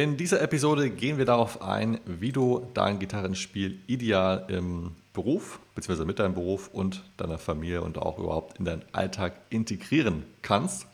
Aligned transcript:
In 0.00 0.16
dieser 0.16 0.40
Episode 0.40 0.88
gehen 0.88 1.18
wir 1.18 1.26
darauf 1.26 1.60
ein, 1.60 2.00
wie 2.06 2.32
du 2.32 2.66
dein 2.72 2.98
Gitarrenspiel 2.98 3.80
ideal 3.86 4.46
im 4.48 4.92
Beruf 5.12 5.60
bzw. 5.74 6.06
mit 6.06 6.18
deinem 6.18 6.32
Beruf 6.32 6.70
und 6.72 7.02
deiner 7.18 7.36
Familie 7.36 7.82
und 7.82 7.98
auch 7.98 8.18
überhaupt 8.18 8.58
in 8.58 8.64
deinen 8.64 8.82
Alltag 8.92 9.34
integrieren 9.50 10.24
kannst. 10.40 10.86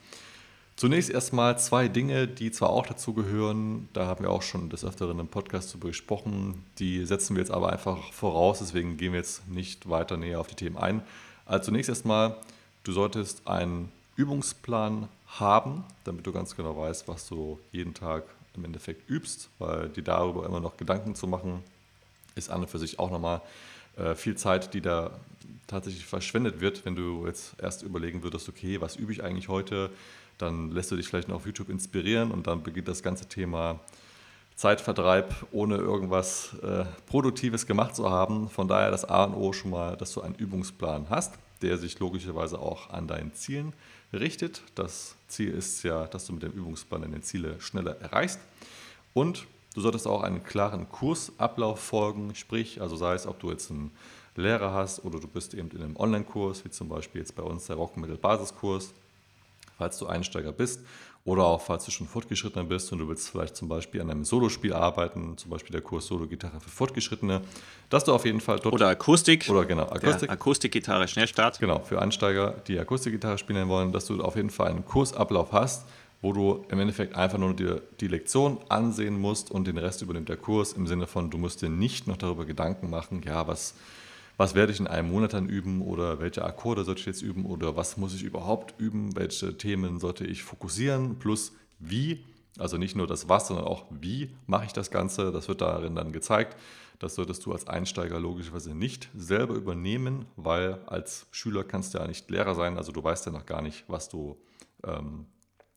Zunächst 0.75 1.09
erstmal 1.09 1.57
zwei 1.57 1.87
Dinge, 1.87 2.27
die 2.27 2.51
zwar 2.51 2.71
auch 2.71 2.85
dazu 2.85 3.15
gehören, 3.15 3.89
da 3.93 4.07
haben 4.07 4.25
wir 4.25 4.31
auch 4.33 4.43
schon 4.43 4.71
des 4.71 4.85
Öfteren 4.85 5.21
im 5.21 5.29
Podcast 5.29 5.71
darüber 5.71 5.87
gesprochen, 5.87 6.65
die 6.81 7.07
setzen 7.07 7.37
wir 7.37 7.43
jetzt 7.43 7.53
aber 7.53 7.71
einfach 7.71 8.13
voraus, 8.13 8.59
deswegen 8.59 8.97
gehen 8.97 9.13
wir 9.13 9.21
jetzt 9.21 9.47
nicht 9.47 9.89
weiter 9.89 10.17
näher 10.17 10.41
auf 10.41 10.49
die 10.49 10.57
Themen 10.57 10.79
ein. 10.79 11.01
Also 11.45 11.67
zunächst 11.67 11.89
erstmal, 11.89 12.39
du 12.83 12.91
solltest 12.91 13.47
einen 13.47 13.93
Übungsplan 14.17 15.07
haben, 15.29 15.85
damit 16.03 16.27
du 16.27 16.33
ganz 16.33 16.57
genau 16.57 16.77
weißt, 16.77 17.07
was 17.07 17.29
du 17.29 17.61
jeden 17.71 17.95
Tag 17.95 18.25
im 18.57 18.65
Endeffekt 18.65 19.09
übst, 19.09 19.49
weil 19.59 19.89
die 19.89 20.03
darüber 20.03 20.47
immer 20.47 20.61
noch 20.61 20.77
Gedanken 20.77 21.15
zu 21.15 21.27
machen, 21.27 21.63
ist 22.35 22.51
an 22.51 22.63
und 22.63 22.71
für 22.71 22.79
sich 22.79 22.99
auch 22.99 23.11
nochmal 23.11 23.41
äh, 23.97 24.15
viel 24.15 24.37
Zeit, 24.37 24.75
die 24.75 24.81
da 24.81 25.11
tatsächlich 25.67 26.07
verschwendet 26.07 26.61
wird, 26.61 26.85
wenn 26.85 26.95
du 26.95 27.27
jetzt 27.27 27.55
erst 27.61 27.83
überlegen 27.83 28.23
würdest, 28.23 28.49
okay, 28.49 28.81
was 28.81 28.97
übe 28.97 29.13
ich 29.13 29.25
eigentlich 29.25 29.49
heute, 29.49 29.91
dann 30.39 30.71
lässt 30.71 30.91
du 30.91 30.97
dich 30.97 31.09
vielleicht 31.09 31.29
noch 31.29 31.37
auf 31.37 31.47
YouTube 31.47 31.71
inspirieren 31.71 32.31
und 32.31 32.47
dann 32.47 32.63
beginnt 32.63 32.89
das 32.89 33.03
ganze 33.03 33.27
Thema 33.27 33.81
Zeitvertreib, 34.55 35.35
ohne 35.53 35.77
irgendwas 35.77 36.55
äh, 36.63 36.85
Produktives 37.07 37.67
gemacht 37.67 37.95
zu 37.95 38.11
haben. 38.11 38.49
Von 38.49 38.69
daher 38.69 38.91
das 38.91 39.05
A 39.05 39.25
und 39.25 39.35
O 39.35 39.53
schon 39.53 39.71
mal, 39.71 39.97
dass 39.97 40.13
du 40.13 40.23
einen 40.23 40.35
Übungsplan 40.35 41.07
hast, 41.11 41.35
der 41.63 41.79
sich 41.79 41.99
logischerweise 41.99 42.59
auch 42.59 42.91
an 42.91 43.07
deinen 43.07 43.35
Zielen 43.35 43.73
richtet. 44.13 44.63
Das 44.75 45.17
Ziel 45.29 45.53
ist 45.53 45.83
ja, 45.83 46.07
dass 46.07 46.27
du 46.27 46.33
mit 46.33 46.43
dem 46.43 46.53
Übungsplan 46.53 47.03
deine 47.03 47.21
Ziele 47.21 47.61
schneller 47.61 48.01
erreichst. 48.01 48.41
Und 49.15 49.47
du 49.75 49.81
solltest 49.81 50.07
auch 50.07 50.23
einen 50.23 50.45
klaren 50.45 50.89
Kursablauf 50.89 51.81
folgen, 51.81 52.35
sprich, 52.35 52.81
also 52.81 52.97
sei 52.97 53.15
es, 53.15 53.27
ob 53.27 53.41
du 53.41 53.51
jetzt 53.51 53.71
einen 53.71 53.91
Lehrer 54.37 54.73
hast 54.73 55.05
oder 55.05 55.19
du 55.19 55.29
bist 55.29 55.55
eben 55.55 55.71
in 55.71 55.83
einem 55.83 55.97
Online-Kurs, 55.97 56.65
wie 56.65 56.71
zum 56.71 56.89
Beispiel 56.89 57.23
jetzt 57.23 57.35
bei 57.35 57.43
uns 57.43 57.67
der 57.67 57.77
Rockmittel-Basiskurs, 57.77 58.93
falls 59.79 59.99
du 59.99 60.07
Einsteiger 60.07 60.53
bist 60.53 60.81
oder 61.27 61.45
auch 61.45 61.61
falls 61.61 61.85
du 61.85 61.91
schon 61.91 62.07
Fortgeschrittener 62.07 62.65
bist 62.65 62.91
und 62.93 63.01
du 63.01 63.09
willst 63.09 63.29
vielleicht 63.29 63.57
zum 63.57 63.69
Beispiel 63.69 64.01
an 64.01 64.11
einem 64.11 64.25
Solospiel 64.25 64.73
arbeiten, 64.73 65.37
zum 65.37 65.51
Beispiel 65.51 65.73
der 65.73 65.81
Kurs 65.81 66.07
Solo-Gitarre 66.07 66.61
für 66.61 66.71
Fortgeschrittene, 66.71 67.43
dass 67.91 68.05
du 68.05 68.15
auf 68.15 68.25
jeden 68.25 68.41
Fall 68.41 68.61
dort. 68.61 68.73
Oder 68.73 68.89
Akustik. 68.89 69.47
Oder 69.51 69.65
genau, 69.65 69.89
Akustik. 69.89 70.31
Akustikgitarre 70.31 71.09
Schnellstart. 71.09 71.59
Genau, 71.59 71.81
für 71.81 72.01
Einsteiger, 72.01 72.55
die 72.69 72.79
Akustikgitarre 72.79 73.39
spielen 73.39 73.69
wollen, 73.69 73.91
dass 73.93 74.07
du 74.07 74.23
auf 74.23 74.37
jeden 74.37 74.51
Fall 74.51 74.71
einen 74.71 74.85
Kursablauf 74.85 75.51
hast, 75.51 75.87
wo 76.23 76.33
du 76.33 76.65
im 76.71 76.79
Endeffekt 76.79 77.17
einfach 77.17 77.39
nur 77.39 77.55
die, 77.55 77.75
die 78.01 78.07
Lektion 78.07 78.59
ansehen 78.69 79.21
musst 79.21 79.51
und 79.51 79.67
den 79.67 79.79
Rest 79.79 80.03
übernimmt 80.03 80.29
der 80.29 80.37
Kurs 80.37 80.75
im 80.75 80.87
Sinne 80.87 81.09
von, 81.09 81.29
du 81.31 81.39
musst 81.39 81.61
dir 81.61 81.69
nicht 81.69 82.07
noch 82.07 82.19
darüber 82.19 82.45
Gedanken 82.45 82.89
machen, 82.89 83.23
ja, 83.27 83.49
was 83.49 83.75
was 84.37 84.55
werde 84.55 84.73
ich 84.73 84.81
in 84.81 84.87
einem 84.87 85.11
Monat 85.11 85.33
dann 85.33 85.49
üben 85.49 85.81
oder 85.81 86.21
welche 86.21 86.45
Akkorde 86.45 86.85
sollte 86.85 87.01
ich 87.01 87.07
jetzt 87.07 87.23
üben 87.23 87.47
oder 87.47 87.77
was 87.77 87.97
muss 87.97 88.15
ich 88.15 88.23
überhaupt 88.23 88.75
üben, 88.79 89.17
welche 89.17 89.57
Themen 89.57 89.99
sollte 89.99 90.27
ich 90.27 90.43
fokussieren, 90.43 91.19
plus 91.19 91.53
wie, 91.79 92.25
also 92.59 92.77
nicht 92.77 92.97
nur 92.97 93.07
das 93.07 93.29
Was, 93.29 93.49
sondern 93.49 93.67
auch 93.67 93.87
wie 93.91 94.31
mache 94.47 94.67
ich 94.67 94.73
das 94.73 94.91
Ganze, 94.91 95.33
das 95.33 95.49
wird 95.49 95.61
darin 95.61 95.95
dann 95.95 96.13
gezeigt. 96.13 96.57
Das 96.99 97.15
solltest 97.15 97.45
du 97.45 97.53
als 97.53 97.67
Einsteiger 97.67 98.19
logischerweise 98.19 98.75
nicht 98.75 99.11
selber 99.15 99.55
übernehmen, 99.55 100.25
weil 100.37 100.81
als 100.87 101.27
Schüler 101.31 101.63
kannst 101.63 101.93
du 101.93 101.99
ja 101.99 102.07
nicht 102.07 102.31
Lehrer 102.31 102.55
sein, 102.55 102.79
also 102.79 102.93
du 102.93 103.05
weißt 103.05 103.27
ja 103.27 103.33
noch 103.33 103.45
gar 103.45 103.61
nicht, 103.61 103.85
was 103.89 104.09
du, 104.09 104.39
ähm, 104.85 105.27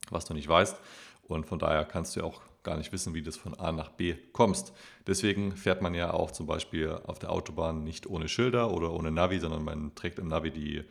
was 0.10 0.26
du 0.26 0.34
nicht 0.34 0.48
weißt. 0.48 0.78
Und 1.24 1.46
von 1.46 1.60
daher 1.60 1.86
kannst 1.86 2.16
du 2.16 2.22
ja 2.22 2.26
auch 2.26 2.42
gar 2.70 2.78
nicht 2.78 2.92
wissen, 2.92 3.16
wie 3.16 3.24
du 3.24 3.32
von 3.32 3.56
A 3.56 3.72
nach 3.72 3.90
B 3.90 4.14
kommst. 4.32 4.74
Deswegen 5.08 5.56
fährt 5.56 5.82
man 5.82 5.96
ja 5.96 6.14
auch 6.14 6.30
zum 6.30 6.46
Beispiel 6.46 7.00
auf 7.08 7.18
der 7.18 7.32
Autobahn 7.32 7.84
nicht 7.84 8.06
ohne 8.06 8.28
Schilder 8.28 8.72
oder 8.72 8.94
ohne 8.94 9.10
Navi, 9.10 9.40
sondern 9.40 9.64
man 9.64 9.96
trägt 9.96 10.20
im 10.20 10.28
Navi 10.28 10.52
die, 10.52 10.84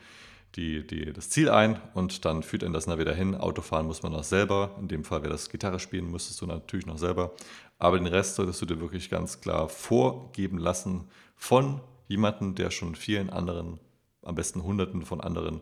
die, 0.56 0.84
die, 0.84 1.12
das 1.12 1.30
Ziel 1.30 1.48
ein 1.50 1.80
und 1.94 2.24
dann 2.24 2.42
führt 2.42 2.64
einen 2.64 2.72
das 2.72 2.88
Navi 2.88 3.04
dahin. 3.04 3.36
Autofahren 3.36 3.86
muss 3.86 4.02
man 4.02 4.12
auch 4.16 4.24
selber. 4.24 4.74
In 4.80 4.88
dem 4.88 5.04
Fall 5.04 5.22
wäre 5.22 5.30
das 5.30 5.50
Gitarre 5.50 5.78
spielen, 5.78 6.10
müsstest 6.10 6.40
du 6.40 6.46
natürlich 6.46 6.86
noch 6.86 6.98
selber. 6.98 7.32
Aber 7.78 7.96
den 7.96 8.08
Rest 8.08 8.34
solltest 8.34 8.60
du 8.60 8.66
dir 8.66 8.80
wirklich 8.80 9.08
ganz 9.08 9.40
klar 9.40 9.68
vorgeben 9.68 10.58
lassen 10.58 11.04
von 11.36 11.80
jemandem, 12.08 12.56
der 12.56 12.72
schon 12.72 12.96
vielen 12.96 13.30
anderen, 13.30 13.78
am 14.22 14.34
besten 14.34 14.64
Hunderten 14.64 15.04
von 15.04 15.20
anderen 15.20 15.60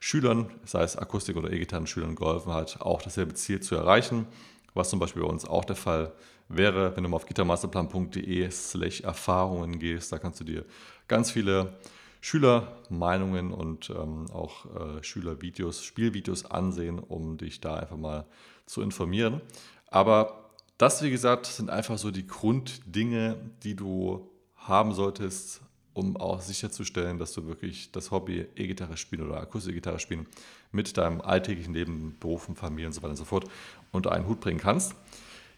Schülern, 0.00 0.50
sei 0.64 0.82
es 0.82 0.96
Akustik- 0.96 1.36
oder 1.36 1.52
E-Gitarren-Schülern, 1.52 2.16
geholfen 2.16 2.52
hat, 2.52 2.80
auch 2.80 3.00
dasselbe 3.00 3.34
Ziel 3.34 3.60
zu 3.60 3.76
erreichen 3.76 4.26
was 4.74 4.90
zum 4.90 4.98
Beispiel 4.98 5.22
bei 5.22 5.28
uns 5.28 5.44
auch 5.44 5.64
der 5.64 5.76
Fall 5.76 6.12
wäre, 6.48 6.94
wenn 6.96 7.04
du 7.04 7.08
mal 7.08 7.16
auf 7.16 7.26
gitarmasterplan.de 7.26 8.50
slash 8.50 9.00
Erfahrungen 9.00 9.78
gehst. 9.78 10.12
Da 10.12 10.18
kannst 10.18 10.40
du 10.40 10.44
dir 10.44 10.64
ganz 11.08 11.30
viele 11.30 11.74
Schülermeinungen 12.20 13.52
und 13.52 13.90
ähm, 13.90 14.30
auch 14.30 14.66
äh, 14.66 15.02
Schülervideos, 15.02 15.82
Spielvideos 15.82 16.44
ansehen, 16.44 16.98
um 16.98 17.36
dich 17.36 17.60
da 17.60 17.76
einfach 17.76 17.96
mal 17.96 18.26
zu 18.66 18.80
informieren. 18.80 19.40
Aber 19.88 20.50
das, 20.78 21.02
wie 21.02 21.10
gesagt, 21.10 21.46
sind 21.46 21.68
einfach 21.68 21.98
so 21.98 22.10
die 22.10 22.26
Grunddinge, 22.26 23.36
die 23.62 23.74
du 23.74 24.30
haben 24.56 24.92
solltest, 24.94 25.62
um 25.94 26.16
auch 26.16 26.40
sicherzustellen, 26.40 27.18
dass 27.18 27.32
du 27.32 27.46
wirklich 27.46 27.92
das 27.92 28.10
Hobby 28.10 28.46
E-Gitarre 28.54 28.96
spielen 28.96 29.28
oder 29.28 29.40
Akustikgitarre 29.40 29.98
spielen 29.98 30.26
mit 30.70 30.96
deinem 30.96 31.20
alltäglichen 31.20 31.74
Leben, 31.74 32.16
Beruf 32.18 32.48
und 32.48 32.56
Familie 32.56 32.86
und 32.86 32.92
so 32.92 33.02
weiter 33.02 33.10
und 33.10 33.16
so 33.16 33.24
fort 33.24 33.44
unter 33.92 34.12
einen 34.12 34.26
Hut 34.26 34.40
bringen 34.40 34.58
kannst. 34.58 34.94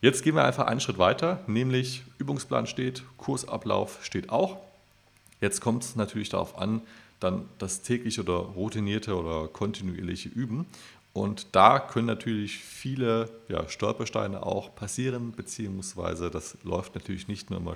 Jetzt 0.00 0.22
gehen 0.22 0.34
wir 0.34 0.44
einfach 0.44 0.66
einen 0.66 0.80
Schritt 0.80 0.98
weiter, 0.98 1.42
nämlich 1.46 2.02
Übungsplan 2.18 2.66
steht, 2.66 3.04
Kursablauf 3.16 4.04
steht 4.04 4.28
auch. 4.28 4.58
Jetzt 5.40 5.60
kommt 5.60 5.82
es 5.82 5.96
natürlich 5.96 6.28
darauf 6.28 6.58
an, 6.58 6.82
dann 7.20 7.48
das 7.58 7.80
tägliche 7.80 8.20
oder 8.20 8.34
routinierte 8.34 9.16
oder 9.16 9.48
kontinuierliche 9.48 10.28
Üben. 10.28 10.66
Und 11.14 11.46
da 11.52 11.78
können 11.78 12.06
natürlich 12.06 12.58
viele 12.58 13.30
ja, 13.48 13.68
Stolpersteine 13.68 14.44
auch 14.44 14.74
passieren, 14.74 15.32
beziehungsweise 15.32 16.30
das 16.30 16.58
läuft 16.64 16.96
natürlich 16.96 17.28
nicht 17.28 17.50
nur 17.50 17.60
immer 17.60 17.74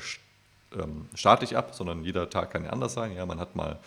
ähm, 0.74 1.06
staatlich 1.14 1.56
ab, 1.56 1.74
sondern 1.74 2.04
jeder 2.04 2.28
Tag 2.28 2.50
kann 2.50 2.64
ja 2.64 2.70
anders 2.70 2.94
sein. 2.94 3.14
Ja, 3.14 3.24
man 3.24 3.38
hat 3.38 3.56
mal, 3.56 3.78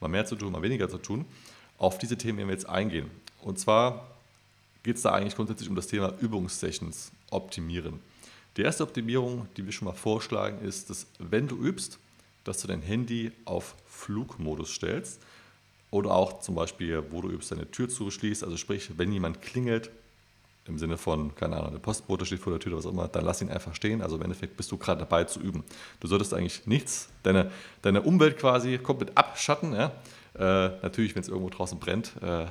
mal 0.00 0.08
mehr 0.08 0.24
zu 0.24 0.36
tun, 0.36 0.52
mal 0.52 0.62
weniger 0.62 0.88
zu 0.88 0.98
tun. 0.98 1.26
Auf 1.78 1.98
diese 1.98 2.16
Themen 2.16 2.38
werden 2.38 2.48
wir 2.48 2.54
jetzt 2.54 2.68
eingehen. 2.68 3.10
Und 3.42 3.58
zwar 3.58 4.06
geht 4.82 4.96
es 4.96 5.02
da 5.02 5.12
eigentlich 5.12 5.36
grundsätzlich 5.36 5.68
um 5.68 5.76
das 5.76 5.86
Thema 5.86 6.14
Übungssessions 6.20 7.12
optimieren. 7.30 8.00
Die 8.56 8.62
erste 8.62 8.82
Optimierung, 8.82 9.48
die 9.56 9.64
wir 9.64 9.72
schon 9.72 9.86
mal 9.86 9.94
vorschlagen, 9.94 10.60
ist, 10.60 10.90
dass 10.90 11.06
wenn 11.18 11.48
du 11.48 11.56
übst, 11.56 11.98
dass 12.44 12.60
du 12.60 12.68
dein 12.68 12.82
Handy 12.82 13.32
auf 13.44 13.76
Flugmodus 13.86 14.70
stellst 14.70 15.22
oder 15.90 16.10
auch 16.10 16.40
zum 16.40 16.54
Beispiel, 16.54 17.02
wo 17.10 17.22
du 17.22 17.30
übst, 17.30 17.52
deine 17.52 17.70
Tür 17.70 17.88
zuschließt. 17.88 18.44
Also 18.44 18.56
sprich, 18.56 18.90
wenn 18.98 19.12
jemand 19.12 19.40
klingelt, 19.40 19.90
im 20.66 20.78
Sinne 20.78 20.96
von, 20.96 21.34
keine 21.34 21.56
Ahnung, 21.56 21.72
der 21.72 21.80
Postbote 21.80 22.24
steht 22.24 22.38
vor 22.38 22.52
der 22.52 22.60
Tür 22.60 22.72
oder 22.72 22.78
was 22.78 22.86
auch 22.86 22.92
immer, 22.92 23.08
dann 23.08 23.24
lass 23.24 23.42
ihn 23.42 23.50
einfach 23.50 23.74
stehen. 23.74 24.00
Also 24.00 24.16
im 24.16 24.22
Endeffekt 24.22 24.56
bist 24.56 24.70
du 24.70 24.76
gerade 24.76 25.00
dabei 25.00 25.24
zu 25.24 25.40
üben. 25.40 25.64
Du 25.98 26.06
solltest 26.06 26.34
eigentlich 26.34 26.66
nichts, 26.66 27.08
deine, 27.22 27.50
deine 27.82 28.02
Umwelt 28.02 28.38
quasi 28.38 28.78
komplett 28.78 29.16
abschatten. 29.16 29.72
Ja? 29.72 29.92
Äh, 30.34 30.78
natürlich, 30.82 31.14
wenn 31.14 31.22
es 31.22 31.28
irgendwo 31.28 31.50
draußen 31.50 31.78
brennt, 31.80 32.12
äh, 32.22 32.46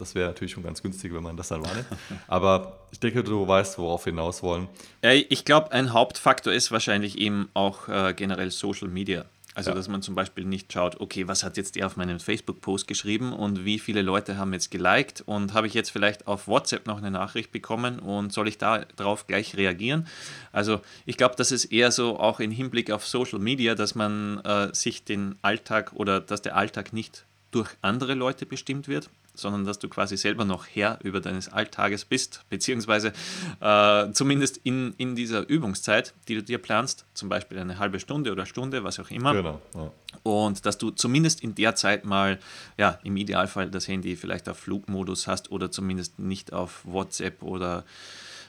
das 0.00 0.14
wäre 0.14 0.28
natürlich 0.28 0.52
schon 0.52 0.62
ganz 0.62 0.82
günstig, 0.82 1.12
wenn 1.14 1.22
man 1.22 1.36
das 1.36 1.48
dann 1.48 1.62
wahrnimmt. 1.62 1.86
Aber 2.26 2.78
ich 2.90 2.98
denke, 2.98 3.22
du 3.22 3.46
weißt, 3.46 3.78
worauf 3.78 4.06
wir 4.06 4.12
hinaus 4.12 4.42
wollen. 4.42 4.68
Ja, 5.02 5.12
ich 5.12 5.44
glaube, 5.44 5.72
ein 5.72 5.92
Hauptfaktor 5.92 6.52
ist 6.52 6.72
wahrscheinlich 6.72 7.18
eben 7.18 7.48
auch 7.54 7.88
äh, 7.88 8.14
generell 8.14 8.50
Social 8.50 8.88
Media. 8.88 9.26
Also, 9.54 9.70
ja. 9.70 9.76
dass 9.76 9.88
man 9.88 10.00
zum 10.00 10.14
Beispiel 10.14 10.44
nicht 10.44 10.72
schaut, 10.72 11.00
okay, 11.00 11.26
was 11.26 11.42
hat 11.42 11.56
jetzt 11.56 11.74
der 11.74 11.86
auf 11.86 11.96
meinem 11.96 12.20
Facebook-Post 12.20 12.86
geschrieben 12.86 13.32
und 13.32 13.64
wie 13.64 13.80
viele 13.80 14.00
Leute 14.00 14.38
haben 14.38 14.52
jetzt 14.52 14.70
geliked 14.70 15.22
und 15.26 15.54
habe 15.54 15.66
ich 15.66 15.74
jetzt 15.74 15.90
vielleicht 15.90 16.28
auf 16.28 16.46
WhatsApp 16.46 16.86
noch 16.86 16.98
eine 16.98 17.10
Nachricht 17.10 17.50
bekommen 17.50 17.98
und 17.98 18.32
soll 18.32 18.46
ich 18.46 18.58
da 18.58 18.84
drauf 18.96 19.26
gleich 19.26 19.56
reagieren? 19.56 20.06
Also, 20.52 20.80
ich 21.04 21.16
glaube, 21.16 21.34
das 21.36 21.50
ist 21.50 21.66
eher 21.66 21.90
so 21.90 22.18
auch 22.20 22.38
im 22.38 22.52
Hinblick 22.52 22.92
auf 22.92 23.04
Social 23.06 23.40
Media, 23.40 23.74
dass 23.74 23.96
man 23.96 24.38
äh, 24.44 24.72
sich 24.72 25.04
den 25.04 25.34
Alltag 25.42 25.92
oder 25.94 26.20
dass 26.20 26.42
der 26.42 26.56
Alltag 26.56 26.92
nicht 26.92 27.24
durch 27.50 27.70
andere 27.82 28.14
Leute 28.14 28.46
bestimmt 28.46 28.86
wird, 28.86 29.10
sondern 29.34 29.64
dass 29.64 29.78
du 29.78 29.88
quasi 29.88 30.16
selber 30.16 30.44
noch 30.44 30.66
Herr 30.66 30.98
über 31.02 31.20
deines 31.20 31.48
Alltages 31.48 32.04
bist, 32.04 32.42
beziehungsweise 32.50 33.12
äh, 33.60 34.12
zumindest 34.12 34.58
in, 34.64 34.94
in 34.98 35.16
dieser 35.16 35.48
Übungszeit, 35.48 36.14
die 36.28 36.34
du 36.34 36.42
dir 36.42 36.58
planst, 36.58 37.04
zum 37.14 37.28
Beispiel 37.28 37.58
eine 37.58 37.78
halbe 37.78 38.00
Stunde 38.00 38.32
oder 38.32 38.46
Stunde, 38.46 38.84
was 38.84 38.98
auch 39.00 39.10
immer. 39.10 39.32
Genau. 39.34 39.60
Ja. 39.74 39.90
Und 40.22 40.66
dass 40.66 40.78
du 40.78 40.90
zumindest 40.90 41.42
in 41.42 41.54
der 41.54 41.74
Zeit 41.74 42.04
mal, 42.04 42.38
ja, 42.76 42.98
im 43.04 43.16
Idealfall 43.16 43.70
das 43.70 43.88
Handy 43.88 44.16
vielleicht 44.16 44.48
auf 44.48 44.58
Flugmodus 44.58 45.26
hast 45.26 45.50
oder 45.50 45.70
zumindest 45.70 46.18
nicht 46.18 46.52
auf 46.52 46.82
WhatsApp 46.84 47.42
oder 47.42 47.84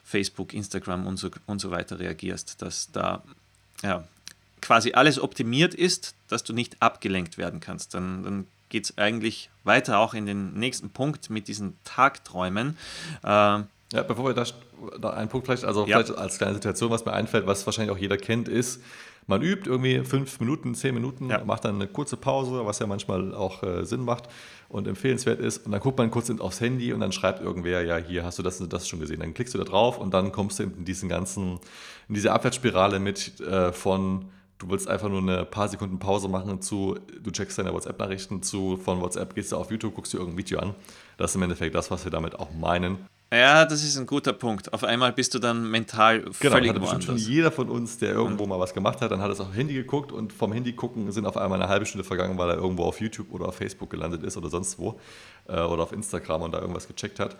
Facebook, 0.04 0.54
Instagram 0.54 1.08
und 1.08 1.18
so, 1.18 1.30
und 1.46 1.60
so 1.60 1.72
weiter 1.72 2.00
reagierst, 2.00 2.62
dass 2.62 2.92
da 2.92 3.24
ja, 3.84 4.04
quasi 4.62 4.94
alles 4.94 5.20
optimiert 5.20 5.74
ist, 5.74 6.16
dass 6.28 6.44
du 6.44 6.54
nicht 6.54 6.82
abgelenkt 6.82 7.38
werden 7.38 7.60
kannst. 7.60 7.94
Dann, 7.94 8.24
dann 8.24 8.48
geht 8.72 8.86
es 8.86 8.98
eigentlich 8.98 9.52
weiter 9.64 10.00
auch 10.00 10.16
in 10.16 10.26
den 10.26 10.54
nächsten 10.54 10.90
Punkt 10.90 11.30
mit 11.30 11.48
diesen 11.48 11.78
Tagträumen. 11.84 12.78
Äh, 13.24 13.28
Ja, 13.28 14.04
bevor 14.08 14.26
wir 14.26 14.34
da, 14.34 14.46
da 15.00 15.10
einen 15.12 15.30
Punkt 15.30 15.46
vielleicht, 15.46 15.66
also 15.66 15.86
ja. 15.86 15.98
vielleicht 15.98 16.18
als 16.18 16.38
kleine 16.38 16.56
Situation, 16.56 16.90
was 16.90 17.06
mir 17.06 17.14
einfällt, 17.14 17.46
was 17.46 17.66
wahrscheinlich 17.66 17.96
auch 17.96 18.00
jeder 18.00 18.18
kennt, 18.18 18.48
ist, 18.48 18.82
man 19.28 19.42
übt 19.42 19.70
irgendwie 19.70 20.04
fünf 20.04 20.40
Minuten, 20.40 20.74
zehn 20.74 20.96
Minuten, 20.96 21.30
ja. 21.30 21.44
macht 21.46 21.66
dann 21.66 21.76
eine 21.76 21.88
kurze 21.88 22.18
Pause, 22.18 22.66
was 22.66 22.80
ja 22.80 22.88
manchmal 22.88 23.36
auch 23.36 23.62
äh, 23.62 23.86
Sinn 23.86 24.04
macht 24.04 24.30
und 24.68 24.88
empfehlenswert 24.88 25.40
ist. 25.40 25.66
Und 25.66 25.74
dann 25.74 25.82
guckt 25.82 25.98
man 25.98 26.10
kurz 26.10 26.30
aufs 26.32 26.60
Handy 26.60 26.92
und 26.94 27.02
dann 27.02 27.12
schreibt 27.12 27.42
irgendwer, 27.42 27.84
ja, 27.84 27.98
hier 27.98 28.24
hast 28.24 28.40
du 28.40 28.44
das 28.44 28.60
und 28.62 28.74
das 28.74 28.88
schon 28.88 29.00
gesehen. 29.00 29.20
Dann 29.20 29.34
klickst 29.34 29.54
du 29.54 29.58
da 29.58 29.64
drauf 29.64 30.00
und 30.00 30.14
dann 30.14 30.32
kommst 30.32 30.60
du 30.60 30.64
in 30.64 30.86
diesen 30.86 31.08
ganzen, 31.08 31.60
in 32.08 32.16
diese 32.16 32.32
Abwärtsspirale 32.32 33.00
mit 33.00 33.40
äh, 33.42 33.72
von 33.72 34.26
du 34.62 34.70
willst 34.70 34.88
einfach 34.88 35.10
nur 35.10 35.22
eine 35.22 35.44
paar 35.46 35.68
Sekunden 35.68 35.98
Pause 36.00 36.28
machen 36.28 36.62
zu, 36.62 36.98
du 37.22 37.32
checkst 37.32 37.58
deine 37.58 37.74
WhatsApp-Nachrichten 37.74 38.44
zu, 38.44 38.78
von 38.78 39.02
WhatsApp 39.02 39.34
gehst 39.34 39.52
du 39.52 39.58
auf 39.58 39.72
YouTube, 39.72 39.96
guckst 39.96 40.14
dir 40.14 40.18
irgendein 40.18 40.38
Video 40.38 40.60
an. 40.60 40.76
Das 41.18 41.32
ist 41.32 41.36
im 41.36 41.42
Endeffekt 41.44 41.74
das, 41.74 41.90
was 41.90 42.04
wir 42.04 42.12
damit 42.12 42.38
auch 42.40 42.52
meinen. 42.54 42.98
Ja, 43.34 43.64
das 43.64 43.82
ist 43.82 43.98
ein 43.98 44.06
guter 44.06 44.34
Punkt. 44.34 44.74
Auf 44.74 44.84
einmal 44.84 45.14
bist 45.14 45.34
du 45.34 45.40
dann 45.40 45.72
mental 45.72 46.20
genau, 46.20 46.56
völlig 46.56 46.70
hatte 46.70 46.82
woanders. 46.82 47.06
schon 47.06 47.18
jeder 47.18 47.50
von 47.50 47.70
uns, 47.70 47.98
der 47.98 48.12
irgendwo 48.12 48.46
mal 48.46 48.60
was 48.60 48.74
gemacht 48.74 49.02
hat, 49.02 49.10
dann 49.10 49.22
hat 49.22 49.32
es 49.32 49.40
auf 49.40 49.56
Handy 49.56 49.74
geguckt 49.74 50.12
und 50.12 50.34
vom 50.34 50.52
Handy 50.52 50.74
gucken 50.74 51.12
sind 51.14 51.26
auf 51.26 51.38
einmal 51.38 51.60
eine 51.62 51.70
halbe 51.70 51.86
Stunde 51.86 52.04
vergangen, 52.04 52.38
weil 52.38 52.50
er 52.50 52.58
irgendwo 52.58 52.84
auf 52.84 53.00
YouTube 53.00 53.32
oder 53.32 53.48
auf 53.48 53.56
Facebook 53.56 53.90
gelandet 53.90 54.24
ist 54.24 54.36
oder 54.36 54.50
sonst 54.50 54.78
wo 54.78 55.00
äh, 55.48 55.62
oder 55.62 55.84
auf 55.84 55.94
Instagram 55.94 56.42
und 56.42 56.52
da 56.52 56.60
irgendwas 56.60 56.88
gecheckt 56.88 57.20
hat 57.22 57.38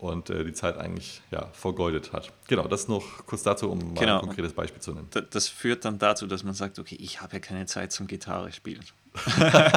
und 0.00 0.30
äh, 0.30 0.44
die 0.44 0.52
Zeit 0.52 0.78
eigentlich 0.78 1.20
ja, 1.30 1.46
vergeudet 1.52 2.12
hat. 2.12 2.32
Genau, 2.48 2.66
das 2.66 2.88
noch 2.88 3.26
kurz 3.26 3.42
dazu, 3.42 3.70
um 3.70 3.94
genau. 3.94 4.20
ein 4.20 4.26
konkretes 4.26 4.52
Beispiel 4.52 4.80
zu 4.80 4.92
nennen. 4.92 5.08
Das 5.30 5.48
führt 5.48 5.84
dann 5.84 5.98
dazu, 5.98 6.26
dass 6.26 6.42
man 6.42 6.54
sagt, 6.54 6.78
okay, 6.78 6.96
ich 6.98 7.20
habe 7.20 7.34
ja 7.34 7.38
keine 7.40 7.66
Zeit 7.66 7.92
zum 7.92 8.06
Gitarre 8.06 8.52
spielen. 8.52 8.84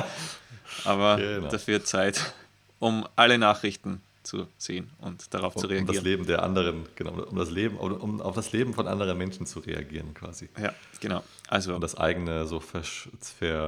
Aber 0.85 1.17
genau. 1.17 1.49
dafür 1.49 1.83
Zeit, 1.83 2.33
um 2.79 3.07
alle 3.15 3.37
Nachrichten 3.37 4.01
zu 4.23 4.47
sehen 4.57 4.89
und 4.99 5.33
darauf 5.33 5.55
um, 5.55 5.61
zu 5.61 5.67
reagieren. 5.67 5.89
Um 5.89 5.95
das 5.95 6.03
Leben 6.03 6.25
der 6.25 6.43
anderen, 6.43 6.85
genau, 6.95 7.11
um 7.23 7.37
das 7.37 7.51
Leben, 7.51 7.77
um 7.77 8.21
auf 8.21 8.35
das 8.35 8.53
Leben 8.53 8.73
von 8.73 8.87
anderen 8.87 9.17
Menschen 9.17 9.45
zu 9.45 9.59
reagieren 9.59 10.13
quasi. 10.13 10.49
Ja, 10.59 10.73
genau. 11.01 11.23
Also, 11.49 11.75
und 11.75 11.81
das 11.81 11.95
eigene 11.95 12.47
so 12.47 12.61
ver, 12.61 12.83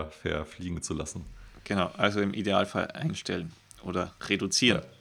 verfliegen 0.09 0.81
zu 0.81 0.93
lassen. 0.93 1.25
Genau, 1.65 1.91
also 1.97 2.21
im 2.21 2.33
Idealfall 2.33 2.87
einstellen 2.91 3.51
oder 3.83 4.13
reduzieren. 4.27 4.81
Ja. 4.81 4.94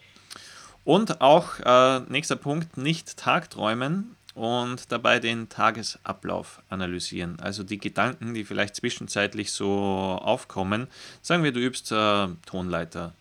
Und 0.84 1.20
auch 1.20 1.60
äh, 1.60 2.00
nächster 2.08 2.36
Punkt, 2.36 2.76
nicht 2.76 3.16
Tagträumen 3.16 4.16
und 4.34 4.92
dabei 4.92 5.19
den 5.19 5.48
Tagesablauf 5.48 6.60
analysieren. 6.69 7.38
Also 7.40 7.62
die 7.62 7.78
Gedanken, 7.78 8.34
die 8.34 8.44
vielleicht 8.44 8.76
zwischenzeitlich 8.76 9.52
so 9.52 9.69
aufkommen. 9.69 10.88
Sagen 11.22 11.42
wir, 11.42 11.52
du 11.52 11.60
übst 11.60 11.90
äh, 11.92 12.28
Tonleiter 12.46 13.14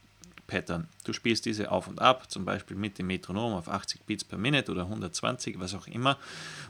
Pattern. 0.47 0.87
Du 1.05 1.13
spielst 1.13 1.45
diese 1.45 1.71
auf 1.71 1.87
und 1.87 2.01
ab, 2.01 2.29
zum 2.29 2.43
Beispiel 2.45 2.75
mit 2.75 2.99
dem 2.99 3.07
Metronom 3.07 3.53
auf 3.53 3.69
80 3.69 4.01
Beats 4.01 4.23
per 4.23 4.37
Minute 4.37 4.71
oder 4.71 4.83
120, 4.83 5.59
was 5.59 5.73
auch 5.73 5.87
immer. 5.87 6.17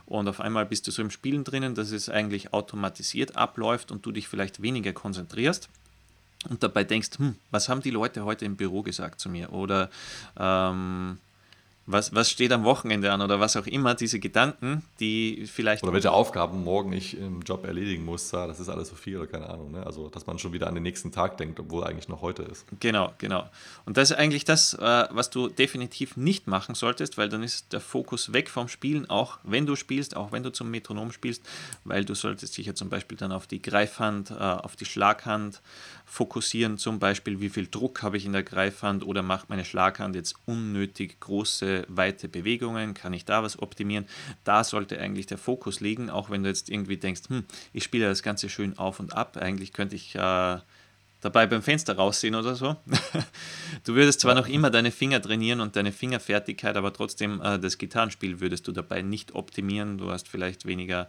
Und 0.06 0.28
auf 0.28 0.40
einmal 0.40 0.64
bist 0.64 0.86
du 0.86 0.90
so 0.90 1.02
im 1.02 1.10
Spielen 1.10 1.44
drinnen, 1.44 1.74
dass 1.74 1.90
es 1.90 2.08
eigentlich 2.08 2.52
automatisiert 2.52 3.36
abläuft 3.36 3.90
und 3.90 4.06
du 4.06 4.12
dich 4.12 4.28
vielleicht 4.28 4.62
weniger 4.62 4.92
konzentrierst 4.92 5.68
und 6.48 6.62
dabei 6.62 6.84
denkst, 6.84 7.18
hm, 7.18 7.36
was 7.50 7.68
haben 7.68 7.80
die 7.80 7.90
Leute 7.90 8.24
heute 8.24 8.44
im 8.44 8.56
Büro 8.56 8.82
gesagt 8.82 9.20
zu 9.20 9.28
mir? 9.28 9.52
Oder 9.52 9.90
ähm, 10.38 11.18
was, 11.86 12.14
was 12.14 12.30
steht 12.30 12.52
am 12.52 12.64
Wochenende 12.64 13.12
an 13.12 13.20
oder 13.20 13.40
was 13.40 13.56
auch 13.56 13.66
immer, 13.66 13.94
diese 13.94 14.18
Gedanken, 14.18 14.82
die 15.00 15.46
vielleicht. 15.46 15.82
Oder 15.82 15.92
welche 15.92 16.12
Aufgaben 16.12 16.64
morgen 16.64 16.92
ich 16.92 17.18
im 17.18 17.42
Job 17.42 17.66
erledigen 17.66 18.04
muss, 18.04 18.30
das 18.30 18.58
ist 18.58 18.68
alles 18.68 18.88
so 18.88 18.94
viel 18.94 19.18
oder 19.18 19.26
keine 19.26 19.48
Ahnung. 19.48 19.72
Ne? 19.72 19.84
Also, 19.84 20.08
dass 20.08 20.26
man 20.26 20.38
schon 20.38 20.52
wieder 20.52 20.66
an 20.66 20.74
den 20.74 20.82
nächsten 20.82 21.12
Tag 21.12 21.36
denkt, 21.36 21.60
obwohl 21.60 21.84
eigentlich 21.84 22.08
noch 22.08 22.22
heute 22.22 22.42
ist. 22.42 22.64
Genau, 22.80 23.12
genau. 23.18 23.48
Und 23.84 23.96
das 23.96 24.10
ist 24.10 24.16
eigentlich 24.16 24.44
das, 24.44 24.74
äh, 24.74 25.04
was 25.10 25.30
du 25.30 25.48
definitiv 25.48 26.16
nicht 26.16 26.46
machen 26.46 26.74
solltest, 26.74 27.18
weil 27.18 27.28
dann 27.28 27.42
ist 27.42 27.72
der 27.72 27.80
Fokus 27.80 28.32
weg 28.32 28.48
vom 28.48 28.68
Spielen, 28.68 29.08
auch 29.10 29.38
wenn 29.42 29.66
du 29.66 29.76
spielst, 29.76 30.16
auch 30.16 30.32
wenn 30.32 30.42
du 30.42 30.50
zum 30.50 30.70
Metronom 30.70 31.12
spielst, 31.12 31.42
weil 31.84 32.04
du 32.04 32.14
solltest 32.14 32.56
dich 32.56 32.66
ja 32.66 32.74
zum 32.74 32.88
Beispiel 32.88 33.18
dann 33.18 33.32
auf 33.32 33.46
die 33.46 33.60
Greifhand, 33.60 34.30
äh, 34.30 34.34
auf 34.34 34.76
die 34.76 34.86
Schlaghand 34.86 35.60
fokussieren, 36.06 36.78
zum 36.78 36.98
Beispiel, 36.98 37.40
wie 37.40 37.48
viel 37.48 37.66
Druck 37.66 38.02
habe 38.02 38.16
ich 38.16 38.24
in 38.24 38.32
der 38.32 38.42
Greifhand 38.42 39.04
oder 39.04 39.22
macht 39.22 39.50
meine 39.50 39.64
Schlaghand 39.64 40.14
jetzt 40.14 40.36
unnötig 40.46 41.18
große, 41.20 41.73
weite 41.88 42.28
Bewegungen, 42.28 42.94
kann 42.94 43.12
ich 43.12 43.24
da 43.24 43.42
was 43.42 43.58
optimieren? 43.58 44.06
Da 44.44 44.64
sollte 44.64 44.98
eigentlich 45.00 45.26
der 45.26 45.38
Fokus 45.38 45.80
liegen, 45.80 46.10
auch 46.10 46.30
wenn 46.30 46.42
du 46.42 46.48
jetzt 46.48 46.70
irgendwie 46.70 46.96
denkst, 46.96 47.22
hm, 47.28 47.44
ich 47.72 47.84
spiele 47.84 48.08
das 48.08 48.22
Ganze 48.22 48.48
schön 48.48 48.78
auf 48.78 49.00
und 49.00 49.16
ab, 49.16 49.36
eigentlich 49.36 49.72
könnte 49.72 49.96
ich 49.96 50.14
äh, 50.14 50.58
dabei 51.24 51.46
beim 51.46 51.62
Fenster 51.62 51.96
raussehen 51.96 52.34
oder 52.34 52.54
so. 52.54 52.76
du 53.84 53.94
würdest 53.94 54.20
zwar 54.20 54.34
noch 54.34 54.46
immer 54.46 54.70
deine 54.70 54.90
Finger 54.90 55.20
trainieren 55.22 55.60
und 55.60 55.74
deine 55.74 55.90
Fingerfertigkeit, 55.90 56.76
aber 56.76 56.92
trotzdem 56.92 57.40
äh, 57.40 57.58
das 57.58 57.78
Gitarrenspiel 57.78 58.40
würdest 58.40 58.68
du 58.68 58.72
dabei 58.72 59.02
nicht 59.02 59.34
optimieren. 59.34 59.98
Du 59.98 60.10
hast 60.10 60.28
vielleicht 60.28 60.66
weniger 60.66 61.08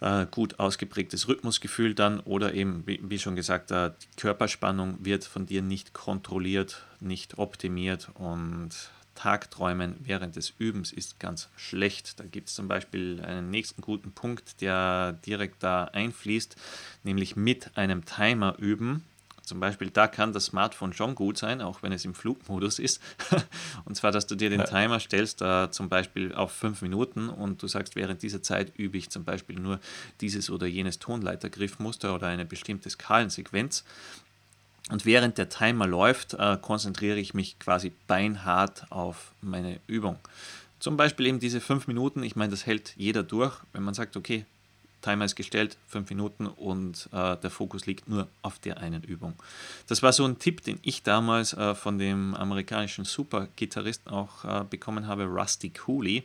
äh, 0.00 0.26
gut 0.28 0.58
ausgeprägtes 0.58 1.28
Rhythmusgefühl 1.28 1.94
dann 1.94 2.20
oder 2.20 2.54
eben, 2.54 2.82
wie, 2.86 3.00
wie 3.04 3.20
schon 3.20 3.36
gesagt, 3.36 3.70
äh, 3.70 3.92
die 4.02 4.20
Körperspannung 4.20 4.98
wird 5.00 5.24
von 5.24 5.46
dir 5.46 5.62
nicht 5.62 5.92
kontrolliert, 5.92 6.82
nicht 6.98 7.38
optimiert 7.38 8.08
und 8.14 8.70
Tagträumen 9.14 9.96
während 10.00 10.36
des 10.36 10.52
Übens 10.58 10.92
ist 10.92 11.20
ganz 11.20 11.48
schlecht. 11.56 12.18
Da 12.20 12.24
gibt 12.24 12.48
es 12.48 12.54
zum 12.54 12.68
Beispiel 12.68 13.22
einen 13.24 13.50
nächsten 13.50 13.82
guten 13.82 14.12
Punkt, 14.12 14.60
der 14.60 15.12
direkt 15.26 15.62
da 15.62 15.84
einfließt, 15.84 16.56
nämlich 17.04 17.36
mit 17.36 17.76
einem 17.76 18.04
Timer 18.04 18.56
üben. 18.58 19.04
Zum 19.44 19.58
Beispiel, 19.58 19.90
da 19.90 20.06
kann 20.06 20.32
das 20.32 20.46
Smartphone 20.46 20.92
schon 20.92 21.14
gut 21.14 21.36
sein, 21.36 21.60
auch 21.60 21.82
wenn 21.82 21.92
es 21.92 22.04
im 22.04 22.14
Flugmodus 22.14 22.78
ist. 22.78 23.02
und 23.84 23.96
zwar, 23.96 24.12
dass 24.12 24.26
du 24.26 24.36
dir 24.36 24.50
den 24.50 24.64
Timer 24.64 25.00
stellst, 25.00 25.42
äh, 25.42 25.70
zum 25.70 25.88
Beispiel 25.88 26.32
auf 26.32 26.52
fünf 26.52 26.80
Minuten 26.80 27.28
und 27.28 27.62
du 27.62 27.66
sagst, 27.66 27.96
während 27.96 28.22
dieser 28.22 28.42
Zeit 28.42 28.72
übe 28.78 28.98
ich 28.98 29.10
zum 29.10 29.24
Beispiel 29.24 29.58
nur 29.58 29.80
dieses 30.20 30.48
oder 30.48 30.66
jenes 30.66 31.00
Tonleitergriffmuster 31.00 32.14
oder 32.14 32.28
eine 32.28 32.44
bestimmte 32.44 32.88
Skalensequenz. 32.88 33.84
Und 34.92 35.06
während 35.06 35.38
der 35.38 35.48
Timer 35.48 35.86
läuft, 35.86 36.34
äh, 36.34 36.58
konzentriere 36.60 37.18
ich 37.18 37.32
mich 37.32 37.58
quasi 37.58 37.92
beinhart 38.06 38.84
auf 38.90 39.32
meine 39.40 39.80
Übung. 39.86 40.18
Zum 40.80 40.98
Beispiel 40.98 41.28
eben 41.28 41.40
diese 41.40 41.62
fünf 41.62 41.86
Minuten, 41.86 42.22
ich 42.22 42.36
meine, 42.36 42.50
das 42.50 42.66
hält 42.66 42.92
jeder 42.98 43.22
durch, 43.22 43.56
wenn 43.72 43.84
man 43.84 43.94
sagt, 43.94 44.18
okay, 44.18 44.44
Timer 45.00 45.24
ist 45.24 45.34
gestellt, 45.34 45.78
fünf 45.88 46.10
Minuten 46.10 46.46
und 46.46 47.08
äh, 47.10 47.38
der 47.38 47.48
Fokus 47.48 47.86
liegt 47.86 48.06
nur 48.06 48.28
auf 48.42 48.58
der 48.58 48.80
einen 48.80 49.02
Übung. 49.02 49.32
Das 49.86 50.02
war 50.02 50.12
so 50.12 50.26
ein 50.26 50.38
Tipp, 50.38 50.62
den 50.62 50.78
ich 50.82 51.02
damals 51.02 51.54
äh, 51.54 51.74
von 51.74 51.98
dem 51.98 52.34
amerikanischen 52.34 53.06
Super-Gitarristen 53.06 54.10
auch 54.10 54.44
äh, 54.44 54.64
bekommen 54.68 55.06
habe, 55.06 55.24
Rusty 55.24 55.70
Cooley. 55.70 56.24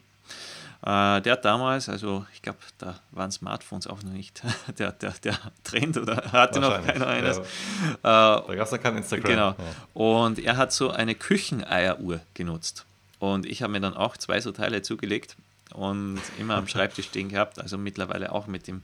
Äh, 0.82 1.22
der 1.22 1.34
hat 1.34 1.46
damals, 1.46 1.90
also 1.90 2.26
ich 2.34 2.42
glaube, 2.42 2.60
da 2.78 3.00
waren 3.12 3.32
Smartphones 3.32 3.88
auch 3.88 4.04
noch 4.04 4.12
nicht 4.12 4.42
der, 4.78 4.92
der, 4.92 5.14
der 5.24 5.38
Trend 5.64 5.98
oder 5.98 6.32
hatte 6.32 6.60
noch 6.60 6.86
keiner 6.86 7.08
eines. 7.08 7.38
Ja. 8.04 8.38
Äh, 8.40 8.48
da 8.48 8.56
gab 8.56 8.66
es 8.66 8.72
ja 8.72 8.78
kein 8.78 8.98
Instagram. 8.98 9.32
Genau. 9.32 9.48
Ja. 9.50 9.56
Und 9.94 10.40
er 10.40 10.58
hat 10.58 10.72
so 10.72 10.92
eine 10.92 11.16
Kücheneieruhr 11.16 12.20
genutzt. 12.36 12.86
Und 13.20 13.46
ich 13.48 13.64
habe 13.64 13.74
mir 13.74 13.80
dann 13.80 13.96
auch 13.96 14.16
zwei 14.18 14.40
so 14.40 14.52
Teile 14.52 14.84
zugelegt 14.84 15.36
und 15.74 16.22
immer 16.38 16.56
am 16.56 16.68
Schreibtisch 16.68 17.08
stehen 17.08 17.30
gehabt, 17.30 17.60
also 17.60 17.78
mittlerweile 17.78 18.32
auch 18.32 18.48
mit 18.48 18.68
dem 18.68 18.82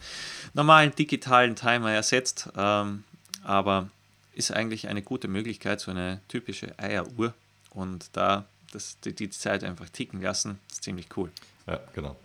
normalen 0.54 0.94
digitalen 0.96 1.56
Timer 1.56 1.92
ersetzt. 1.92 2.50
Ähm, 2.58 3.04
aber 3.44 3.90
ist 4.34 4.52
eigentlich 4.52 4.88
eine 4.88 5.04
gute 5.04 5.28
Möglichkeit, 5.28 5.80
so 5.80 5.92
eine 5.92 6.20
typische 6.28 6.78
Eieruhr 6.80 7.34
und 7.70 8.10
da 8.14 8.46
das, 8.74 9.00
die, 9.02 9.14
die 9.14 9.30
Zeit 9.30 9.64
einfach 9.64 9.90
ticken 9.90 10.22
lassen, 10.22 10.60
ist 10.72 10.84
ziemlich 10.84 11.08
cool. 11.18 11.32
Ja, 11.68 11.80
genau. 11.94 12.16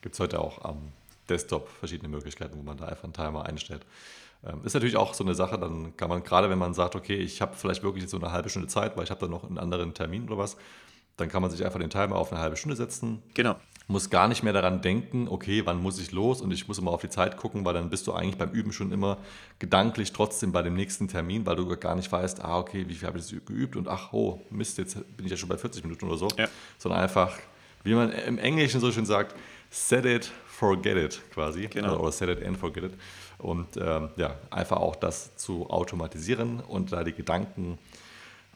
Gibt 0.00 0.14
es 0.14 0.20
heute 0.20 0.40
auch 0.40 0.64
am 0.64 0.92
Desktop 1.28 1.68
verschiedene 1.68 2.08
Möglichkeiten, 2.08 2.56
wo 2.56 2.62
man 2.62 2.76
da 2.76 2.86
einfach 2.86 3.04
einen 3.04 3.12
Timer 3.12 3.44
einstellt. 3.46 3.82
Ähm, 4.44 4.60
ist 4.64 4.74
natürlich 4.74 4.96
auch 4.96 5.14
so 5.14 5.24
eine 5.24 5.34
Sache, 5.34 5.58
dann 5.58 5.96
kann 5.96 6.08
man 6.08 6.22
gerade, 6.22 6.48
wenn 6.48 6.58
man 6.58 6.72
sagt, 6.72 6.94
okay, 6.94 7.16
ich 7.16 7.42
habe 7.42 7.56
vielleicht 7.56 7.82
wirklich 7.82 8.02
jetzt 8.02 8.12
so 8.12 8.18
eine 8.18 8.32
halbe 8.32 8.48
Stunde 8.48 8.68
Zeit, 8.68 8.96
weil 8.96 9.04
ich 9.04 9.10
habe 9.10 9.20
dann 9.20 9.30
noch 9.30 9.44
einen 9.44 9.58
anderen 9.58 9.94
Termin 9.94 10.26
oder 10.26 10.38
was, 10.38 10.56
dann 11.16 11.28
kann 11.28 11.42
man 11.42 11.50
sich 11.50 11.64
einfach 11.64 11.80
den 11.80 11.90
Timer 11.90 12.16
auf 12.16 12.32
eine 12.32 12.40
halbe 12.40 12.56
Stunde 12.56 12.76
setzen. 12.76 13.22
Genau 13.34 13.56
muss 13.88 14.10
gar 14.10 14.28
nicht 14.28 14.42
mehr 14.42 14.52
daran 14.52 14.82
denken, 14.82 15.28
okay, 15.28 15.62
wann 15.64 15.82
muss 15.82 15.98
ich 15.98 16.12
los? 16.12 16.42
Und 16.42 16.52
ich 16.52 16.68
muss 16.68 16.78
immer 16.78 16.90
auf 16.90 17.00
die 17.00 17.08
Zeit 17.08 17.38
gucken, 17.38 17.64
weil 17.64 17.72
dann 17.74 17.88
bist 17.88 18.06
du 18.06 18.12
eigentlich 18.12 18.36
beim 18.36 18.50
Üben 18.50 18.70
schon 18.70 18.92
immer 18.92 19.16
gedanklich 19.58 20.12
trotzdem 20.12 20.52
bei 20.52 20.60
dem 20.62 20.74
nächsten 20.74 21.08
Termin, 21.08 21.46
weil 21.46 21.56
du 21.56 21.66
gar 21.76 21.96
nicht 21.96 22.12
weißt, 22.12 22.44
ah, 22.44 22.58
okay, 22.58 22.84
wie 22.86 22.94
viel 22.94 23.08
habe 23.08 23.18
ich 23.18 23.30
geübt? 23.46 23.76
Und 23.76 23.88
ach, 23.88 24.12
oh, 24.12 24.42
Mist, 24.50 24.76
jetzt 24.76 24.94
bin 25.16 25.24
ich 25.24 25.30
ja 25.30 25.38
schon 25.38 25.48
bei 25.48 25.56
40 25.56 25.82
Minuten 25.84 26.06
oder 26.06 26.18
so, 26.18 26.28
ja. 26.36 26.48
sondern 26.76 27.00
einfach, 27.00 27.34
wie 27.82 27.94
man 27.94 28.12
im 28.12 28.38
Englischen 28.38 28.80
so 28.80 28.92
schön 28.92 29.06
sagt, 29.06 29.34
set 29.70 30.04
it, 30.04 30.30
forget 30.46 30.96
it 30.96 31.22
quasi, 31.32 31.66
genau. 31.68 31.98
oder 31.98 32.12
set 32.12 32.28
it 32.28 32.46
and 32.46 32.58
forget 32.58 32.84
it 32.84 32.92
und 33.38 33.76
ähm, 33.76 34.10
ja, 34.16 34.36
einfach 34.50 34.78
auch 34.78 34.96
das 34.96 35.36
zu 35.36 35.70
automatisieren 35.70 36.60
und 36.60 36.92
da 36.92 37.04
die 37.04 37.12
Gedanken 37.12 37.78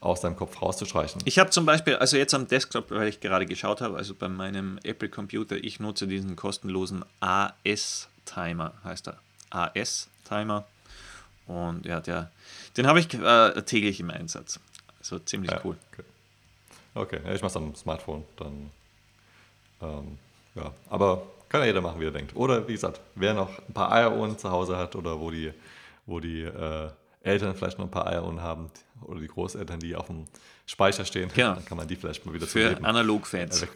aus 0.02 0.21
deinem 0.21 0.37
Kopf 0.37 0.61
rauszustreichen. 0.61 1.23
Ich 1.25 1.38
habe 1.38 1.50
zum 1.50 1.64
Beispiel, 1.64 1.94
also 1.94 2.16
jetzt 2.16 2.35
am 2.35 2.49
Desktop, 2.49 2.90
weil 2.90 3.09
ich 3.09 3.21
gerade 3.21 3.47
geschaut 3.47 3.80
habe, 3.80 3.97
also 3.97 4.14
bei 4.14 4.28
meinem 4.28 4.78
Apple 4.82 5.09
Computer, 5.09 5.56
ich 5.56 5.78
nutze 5.78 6.09
diesen 6.09 6.35
kostenlosen 6.35 7.04
AS-Timer, 7.21 8.73
heißt 8.82 9.09
er. 9.09 9.18
AS-Timer. 9.50 10.64
Und 11.47 11.87
ja, 11.87 12.00
der, 12.00 12.32
den 12.76 12.88
habe 12.88 12.99
ich 12.99 13.14
äh, 13.14 13.62
täglich 13.62 14.00
im 14.00 14.11
Einsatz. 14.11 14.59
Also 14.99 15.21
ziemlich 15.21 15.52
ja, 15.52 15.61
cool. 15.64 15.76
Okay. 15.92 16.02
Okay, 16.94 17.21
ja, 17.25 17.35
ich 17.35 17.40
mache 17.40 17.50
es 17.50 17.56
am 17.56 17.75
Smartphone. 17.76 18.25
Dann, 18.37 18.71
ähm, 19.82 20.18
ja, 20.56 20.73
aber 20.90 21.23
kann 21.49 21.61
ja 21.61 21.68
jeder 21.68 21.80
machen, 21.80 22.00
wie 22.00 22.06
er 22.06 22.11
denkt. 22.11 22.35
Oder 22.35 22.66
wie 22.66 22.73
gesagt, 22.73 23.00
wer 23.14 23.35
noch 23.35 23.56
ein 23.68 23.73
paar 23.73 23.92
Eieruhren 23.92 24.37
zu 24.37 24.50
Hause 24.50 24.76
hat 24.76 24.97
oder 24.97 25.21
wo 25.21 25.30
die, 25.30 25.52
wo 26.06 26.18
die 26.18 26.42
äh, 26.42 26.90
Eltern 27.23 27.54
vielleicht 27.54 27.78
noch 27.78 27.87
ein 27.87 27.90
paar 27.90 28.09
Eieruhren 28.09 28.40
haben 28.40 28.68
oder 29.06 29.21
die 29.21 29.26
Großeltern, 29.28 29.80
die 29.80 29.94
auf 29.97 30.06
dem 30.06 30.25
Speicher 30.66 31.04
stehen, 31.04 31.30
Genau. 31.35 31.54
dann 31.54 31.64
kann 31.64 31.76
man 31.76 31.87
die 31.88 31.97
vielleicht 31.97 32.25
mal 32.26 32.32
wieder 32.35 32.47
Für 32.47 32.61
zum 32.62 32.68
Leben 32.75 32.85
Analogfans, 32.85 33.66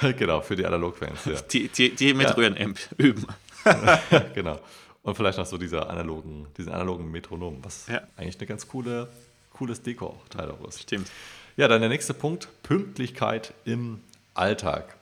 genau, 0.18 0.40
für 0.40 0.56
die 0.56 0.64
Analogfans, 0.66 1.24
ja. 1.24 1.40
die, 1.40 1.68
die, 1.68 1.94
die 1.94 2.14
mit 2.14 2.28
Ja. 2.28 2.34
Röhrenamp 2.34 2.78
üben. 2.98 3.26
genau. 4.34 4.58
Und 5.02 5.16
vielleicht 5.16 5.38
noch 5.38 5.46
so 5.46 5.58
dieser 5.58 5.90
analogen, 5.90 6.46
diesen 6.56 6.72
analogen 6.72 7.10
Metronom, 7.10 7.58
was 7.62 7.86
Ja. 7.88 8.02
eigentlich 8.16 8.38
eine 8.38 8.46
ganz 8.46 8.68
coole, 8.68 9.08
cooles 9.52 9.82
Deko-Teil 9.82 10.50
auch 10.50 10.66
ist. 10.68 10.82
Stimmt. 10.82 11.10
Ja, 11.56 11.68
dann 11.68 11.80
der 11.80 11.90
nächste 11.90 12.14
Punkt, 12.14 12.48
Pünktlichkeit 12.62 13.52
im 13.64 14.00
Alltag. 14.34 14.96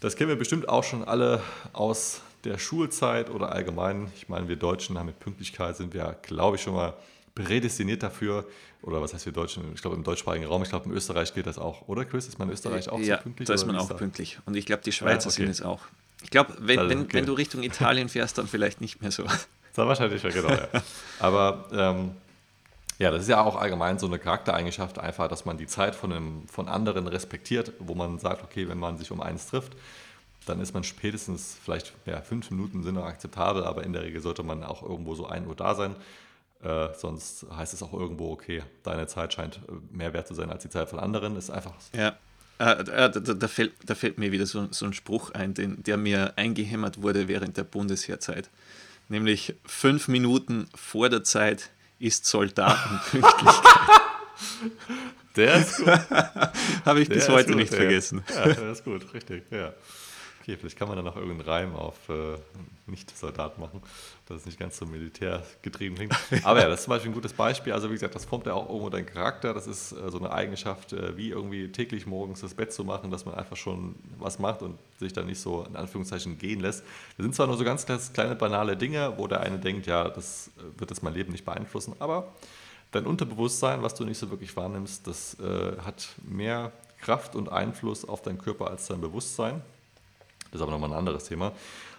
Das 0.00 0.14
kennen 0.16 0.28
wir 0.28 0.36
bestimmt 0.36 0.68
auch 0.68 0.84
schon 0.84 1.02
alle 1.02 1.42
aus 1.72 2.20
der 2.44 2.58
Schulzeit 2.58 3.30
oder 3.30 3.50
allgemein. 3.52 4.12
Ich 4.16 4.28
meine, 4.28 4.46
wir 4.48 4.56
Deutschen 4.56 4.98
haben 4.98 5.06
mit 5.06 5.18
Pünktlichkeit 5.18 5.76
sind 5.76 5.94
wir, 5.94 6.16
glaube 6.22 6.56
ich, 6.56 6.62
schon 6.62 6.74
mal 6.74 6.92
prädestiniert 7.36 8.02
dafür. 8.02 8.44
Oder 8.82 9.00
was 9.00 9.14
heißt 9.14 9.26
wir 9.26 9.32
Deutschen? 9.32 9.62
Ich 9.74 9.80
glaube, 9.80 9.96
im 9.96 10.02
deutschsprachigen 10.02 10.46
Raum, 10.46 10.62
ich 10.62 10.70
glaube, 10.70 10.86
in 10.86 10.92
Österreich 10.92 11.32
geht 11.32 11.46
das 11.46 11.58
auch. 11.58 11.86
Oder, 11.86 12.04
Chris? 12.04 12.26
Ist 12.26 12.38
man 12.38 12.48
in 12.48 12.54
Österreich 12.54 12.88
auch 12.88 12.98
ja, 12.98 13.18
so 13.18 13.22
pünktlich? 13.22 13.46
da 13.46 13.54
ist 13.54 13.66
man 13.66 13.76
auch 13.76 13.88
da? 13.88 13.94
pünktlich. 13.94 14.38
Und 14.46 14.56
ich 14.56 14.66
glaube, 14.66 14.82
die 14.82 14.92
Schweizer 14.92 15.28
Ja, 15.28 15.34
okay. 15.34 15.42
sind 15.42 15.50
es 15.50 15.62
auch. 15.62 15.82
Ich 16.22 16.30
glaube, 16.30 16.56
wenn, 16.58 16.78
Also, 16.78 16.90
wenn, 16.90 17.00
okay. 17.02 17.14
wenn 17.14 17.26
du 17.26 17.34
Richtung 17.34 17.62
Italien 17.62 18.08
fährst, 18.08 18.38
dann 18.38 18.48
vielleicht 18.48 18.80
nicht 18.80 19.00
mehr 19.00 19.12
so. 19.12 19.24
Sehr 19.72 19.86
wahrscheinlich, 19.86 20.22
ja, 20.22 20.30
genau. 20.30 20.48
Ja. 20.48 20.68
Aber 21.20 21.68
ähm, 21.72 22.12
ja, 22.98 23.10
das 23.10 23.22
ist 23.22 23.28
ja 23.28 23.42
auch 23.42 23.56
allgemein 23.56 23.98
so 23.98 24.06
eine 24.06 24.18
Charaktereigenschaft, 24.18 24.98
einfach, 24.98 25.28
dass 25.28 25.44
man 25.44 25.58
die 25.58 25.66
Zeit 25.66 25.94
von, 25.94 26.12
einem, 26.12 26.48
von 26.48 26.68
anderen 26.68 27.06
respektiert, 27.06 27.72
wo 27.78 27.94
man 27.94 28.18
sagt, 28.18 28.42
okay, 28.42 28.68
wenn 28.68 28.78
man 28.78 28.96
sich 28.96 29.10
um 29.10 29.20
eins 29.20 29.48
trifft, 29.48 29.76
dann 30.46 30.60
ist 30.60 30.72
man 30.72 30.84
spätestens 30.84 31.58
vielleicht 31.62 31.92
ja, 32.06 32.22
fünf 32.22 32.50
Minuten 32.50 32.82
sind 32.82 32.94
noch 32.94 33.04
akzeptabel, 33.04 33.64
aber 33.64 33.84
in 33.84 33.92
der 33.92 34.02
Regel 34.02 34.22
sollte 34.22 34.42
man 34.42 34.62
auch 34.62 34.82
irgendwo 34.82 35.14
so 35.14 35.26
1 35.26 35.46
Uhr 35.46 35.56
da 35.56 35.74
sein. 35.74 35.94
Äh, 36.66 36.88
sonst 36.96 37.46
heißt 37.54 37.74
es 37.74 37.82
auch 37.82 37.92
irgendwo, 37.92 38.32
okay, 38.32 38.62
deine 38.82 39.06
Zeit 39.06 39.32
scheint 39.32 39.60
äh, 39.68 39.96
mehr 39.96 40.12
wert 40.12 40.26
zu 40.26 40.34
sein 40.34 40.50
als 40.50 40.62
die 40.62 40.68
Zeit 40.68 40.88
von 40.88 40.98
anderen. 40.98 41.36
Ist 41.36 41.50
einfach 41.50 41.74
Ja. 41.92 42.16
Äh, 42.58 42.84
da, 42.84 43.08
da, 43.08 43.20
da, 43.20 43.48
fällt, 43.48 43.74
da 43.84 43.94
fällt 43.94 44.18
mir 44.18 44.32
wieder 44.32 44.46
so, 44.46 44.66
so 44.70 44.86
ein 44.86 44.94
Spruch 44.94 45.30
ein, 45.32 45.54
den, 45.54 45.82
der 45.82 45.96
mir 45.96 46.32
eingehämmert 46.36 47.02
wurde 47.02 47.28
während 47.28 47.56
der 47.56 47.64
Bundesheerzeit. 47.64 48.48
Nämlich 49.08 49.54
fünf 49.64 50.08
Minuten 50.08 50.66
vor 50.74 51.08
der 51.08 51.22
Zeit 51.22 51.70
ist 51.98 52.26
Soldatenpünktlich. 52.26 53.54
Der 55.36 55.56
ist 55.56 55.76
gut. 55.76 55.86
Habe 56.84 57.00
ich 57.00 57.08
Der 57.08 57.14
bis 57.16 57.28
heute 57.28 57.54
nicht 57.54 57.72
vergessen. 57.72 58.24
Ja, 58.34 58.52
der 58.52 58.72
ist 58.72 58.84
gut, 58.84 59.12
richtig. 59.12 59.44
Ja. 59.50 59.74
Okay, 60.46 60.56
vielleicht 60.56 60.78
kann 60.78 60.86
man 60.86 60.96
dann 60.96 61.04
noch 61.04 61.16
irgendeinen 61.16 61.40
Reim 61.48 61.74
auf 61.74 62.08
äh, 62.08 62.38
Nicht-Soldat 62.86 63.58
machen, 63.58 63.82
dass 64.26 64.36
es 64.38 64.46
nicht 64.46 64.60
ganz 64.60 64.76
so 64.76 64.86
militärgetrieben 64.86 65.96
klingt. 65.96 66.14
Aber 66.44 66.60
ja, 66.60 66.68
das 66.68 66.78
ist 66.78 66.84
zum 66.84 66.92
Beispiel 66.92 67.10
ein 67.10 67.14
gutes 67.14 67.32
Beispiel. 67.32 67.72
Also 67.72 67.88
wie 67.88 67.94
gesagt, 67.94 68.14
das 68.14 68.26
formt 68.26 68.46
ja 68.46 68.54
auch 68.54 68.68
irgendwo 68.68 68.88
deinen 68.88 69.06
Charakter. 69.06 69.52
Das 69.52 69.66
ist 69.66 69.90
äh, 69.90 70.08
so 70.08 70.20
eine 70.20 70.30
Eigenschaft, 70.30 70.92
äh, 70.92 71.16
wie 71.16 71.30
irgendwie 71.30 71.72
täglich 71.72 72.06
morgens 72.06 72.42
das 72.42 72.54
Bett 72.54 72.72
zu 72.72 72.84
machen, 72.84 73.10
dass 73.10 73.24
man 73.24 73.34
einfach 73.34 73.56
schon 73.56 73.96
was 74.20 74.38
macht 74.38 74.62
und 74.62 74.78
sich 75.00 75.12
dann 75.12 75.26
nicht 75.26 75.40
so 75.40 75.64
in 75.64 75.74
Anführungszeichen 75.74 76.38
gehen 76.38 76.60
lässt. 76.60 76.84
Das 77.16 77.24
sind 77.24 77.34
zwar 77.34 77.48
nur 77.48 77.56
so 77.56 77.64
ganz 77.64 77.84
kleine, 78.12 78.36
banale 78.36 78.76
Dinge, 78.76 79.14
wo 79.16 79.26
der 79.26 79.40
eine 79.40 79.58
denkt, 79.58 79.88
ja, 79.88 80.08
das 80.08 80.52
äh, 80.58 80.78
wird 80.78 80.90
jetzt 80.90 81.02
mein 81.02 81.14
Leben 81.14 81.32
nicht 81.32 81.44
beeinflussen, 81.44 81.94
aber 81.98 82.32
dein 82.92 83.06
Unterbewusstsein, 83.06 83.82
was 83.82 83.96
du 83.96 84.04
nicht 84.04 84.18
so 84.18 84.30
wirklich 84.30 84.56
wahrnimmst, 84.56 85.08
das 85.08 85.36
äh, 85.40 85.76
hat 85.84 86.06
mehr 86.22 86.70
Kraft 87.00 87.34
und 87.34 87.50
Einfluss 87.50 88.08
auf 88.08 88.22
deinen 88.22 88.38
Körper 88.38 88.70
als 88.70 88.86
dein 88.86 89.00
Bewusstsein. 89.00 89.60
Das 90.50 90.60
ist 90.60 90.62
aber 90.62 90.72
nochmal 90.72 90.90
ein 90.90 90.98
anderes 90.98 91.24
Thema. 91.24 91.52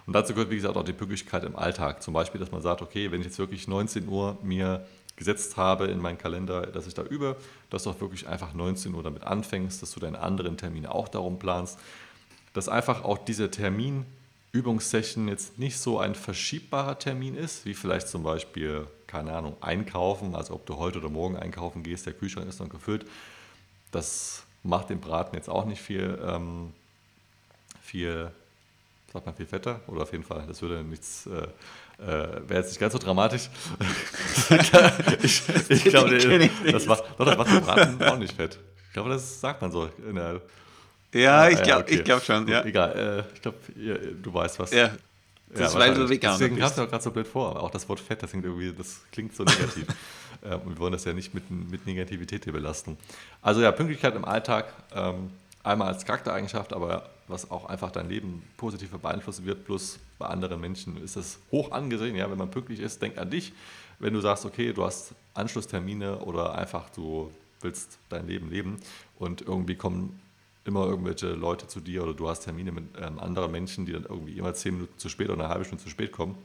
Und 0.05 0.13
dazu 0.13 0.33
gehört, 0.33 0.49
wie 0.49 0.55
gesagt, 0.55 0.77
auch 0.77 0.85
die 0.85 0.93
Pünktlichkeit 0.93 1.43
im 1.43 1.55
Alltag. 1.55 2.01
Zum 2.01 2.13
Beispiel, 2.13 2.39
dass 2.39 2.51
man 2.51 2.61
sagt, 2.61 2.81
okay, 2.81 3.11
wenn 3.11 3.19
ich 3.19 3.27
jetzt 3.27 3.39
wirklich 3.39 3.67
19 3.67 4.07
Uhr 4.07 4.37
mir 4.41 4.85
gesetzt 5.17 5.57
habe 5.57 5.87
in 5.87 5.99
meinen 5.99 6.17
Kalender, 6.17 6.67
dass 6.67 6.87
ich 6.87 6.93
da 6.93 7.03
übe, 7.03 7.35
dass 7.69 7.83
du 7.83 7.89
auch 7.89 7.99
wirklich 7.99 8.27
einfach 8.27 8.53
19 8.53 8.93
Uhr 8.93 9.03
damit 9.03 9.23
anfängst, 9.23 9.81
dass 9.81 9.91
du 9.91 9.99
deine 9.99 10.19
anderen 10.19 10.57
Termine 10.57 10.93
auch 10.93 11.09
darum 11.09 11.39
planst, 11.39 11.79
dass 12.53 12.69
einfach 12.69 13.03
auch 13.03 13.17
dieser 13.17 13.51
Termin 13.51 14.05
Übungssession 14.51 15.27
jetzt 15.27 15.59
nicht 15.59 15.77
so 15.77 15.99
ein 15.99 16.15
verschiebbarer 16.15 16.97
Termin 16.97 17.35
ist, 17.35 17.65
wie 17.65 17.73
vielleicht 17.73 18.07
zum 18.07 18.23
Beispiel, 18.23 18.87
keine 19.05 19.33
Ahnung, 19.33 19.57
einkaufen, 19.61 20.35
also 20.35 20.53
ob 20.53 20.65
du 20.65 20.77
heute 20.77 20.99
oder 20.99 21.09
morgen 21.09 21.35
einkaufen 21.35 21.83
gehst, 21.83 22.05
der 22.05 22.13
Kühlschrank 22.13 22.47
ist 22.47 22.59
noch 22.59 22.69
gefüllt. 22.69 23.05
Das 23.91 24.43
macht 24.63 24.89
dem 24.89 24.99
Braten 24.99 25.35
jetzt 25.35 25.49
auch 25.49 25.65
nicht 25.65 25.81
viel, 25.81 26.17
ähm, 26.25 26.73
viel, 27.87 28.31
sagt 29.11 29.25
man 29.25 29.35
viel 29.35 29.45
fetter 29.45 29.79
oder 29.87 30.03
auf 30.03 30.11
jeden 30.11 30.23
Fall, 30.23 30.43
das 30.47 30.61
würde 30.61 30.83
nichts, 30.83 31.27
äh, 31.27 31.47
äh, 32.03 32.47
wäre 32.47 32.59
jetzt 32.59 32.69
nicht 32.69 32.79
ganz 32.79 32.93
so 32.93 32.99
dramatisch. 32.99 33.49
ich 35.21 35.41
ich 35.69 35.83
glaube, 35.85 36.17
das 36.71 36.85
macht, 36.85 37.03
doch, 37.17 37.25
das 37.25 37.37
macht 37.37 37.49
den 37.49 37.61
Braten 37.61 38.03
auch 38.03 38.17
nicht 38.17 38.35
fett. 38.35 38.59
Ich 38.87 38.93
glaube, 38.93 39.09
das 39.09 39.39
sagt 39.39 39.61
man 39.61 39.71
so 39.71 39.89
in 40.07 40.15
der 40.15 40.41
Ja, 41.13 41.49
ich 41.49 41.61
glaube 41.63 41.83
okay. 41.83 42.03
glaub 42.03 42.23
schon. 42.23 42.47
Ja. 42.47 42.63
Egal, 42.63 43.25
äh, 43.29 43.33
ich 43.33 43.41
glaube, 43.41 43.57
du 44.21 44.33
weißt 44.33 44.59
was. 44.59 44.71
Ja, 44.71 44.91
das 45.49 45.71
ist, 45.71 45.79
weil 45.79 45.93
du. 45.93 46.09
Veganer 46.09 46.37
Deswegen 46.37 46.57
kam 46.57 46.69
es 46.69 46.77
mir 46.77 46.83
auch 46.83 46.89
gerade 46.89 47.03
so 47.03 47.11
blöd 47.11 47.27
vor. 47.27 47.51
Aber 47.51 47.63
auch 47.63 47.71
das 47.71 47.87
Wort 47.87 47.99
Fett, 47.99 48.21
das 48.21 48.31
klingt 48.31 48.45
irgendwie, 48.45 48.73
das 48.73 49.01
klingt 49.11 49.35
so 49.35 49.43
negativ. 49.43 49.87
ähm, 50.43 50.61
und 50.65 50.75
wir 50.75 50.79
wollen 50.79 50.93
das 50.93 51.05
ja 51.05 51.13
nicht 51.13 51.33
mit, 51.33 51.49
mit 51.49 51.85
Negativität 51.85 52.43
hier 52.43 52.53
belasten. 52.53 52.97
Also 53.41 53.61
ja, 53.61 53.71
Pünktlichkeit 53.71 54.15
im 54.15 54.25
Alltag, 54.25 54.65
ähm, 54.93 55.31
einmal 55.63 55.89
als 55.89 56.05
Charaktereigenschaft, 56.05 56.73
aber 56.73 57.09
was 57.27 57.51
auch 57.51 57.65
einfach 57.65 57.91
dein 57.91 58.09
Leben 58.09 58.43
positiv 58.57 58.91
beeinflussen 58.91 59.45
wird, 59.45 59.65
plus 59.65 59.99
bei 60.17 60.27
anderen 60.27 60.61
Menschen 60.61 61.01
ist 61.03 61.15
es 61.15 61.39
hoch 61.51 61.71
angesehen. 61.71 62.15
Ja, 62.15 62.29
wenn 62.31 62.37
man 62.37 62.51
pünktlich 62.51 62.79
ist, 62.79 63.01
denk 63.01 63.17
an 63.17 63.29
dich. 63.29 63.53
Wenn 63.99 64.13
du 64.13 64.21
sagst, 64.21 64.45
okay, 64.45 64.73
du 64.73 64.83
hast 64.83 65.13
Anschlusstermine 65.33 66.19
oder 66.19 66.55
einfach 66.55 66.89
du 66.89 67.31
willst 67.61 67.97
dein 68.09 68.27
Leben 68.27 68.49
leben 68.49 68.77
und 69.17 69.41
irgendwie 69.41 69.75
kommen 69.75 70.19
immer 70.67 70.85
irgendwelche 70.85 71.29
Leute 71.29 71.67
zu 71.67 71.79
dir 71.79 72.03
oder 72.03 72.13
du 72.13 72.29
hast 72.29 72.41
Termine 72.41 72.71
mit 72.71 72.83
ähm, 73.01 73.19
anderen 73.19 73.51
Menschen, 73.51 73.85
die 73.85 73.93
dann 73.93 74.03
irgendwie 74.03 74.37
immer 74.37 74.53
zehn 74.53 74.73
Minuten 74.73 74.97
zu 74.97 75.09
spät 75.09 75.29
oder 75.29 75.45
eine 75.45 75.49
halbe 75.49 75.65
Stunde 75.65 75.83
zu 75.83 75.89
spät 75.89 76.11
kommen. 76.11 76.37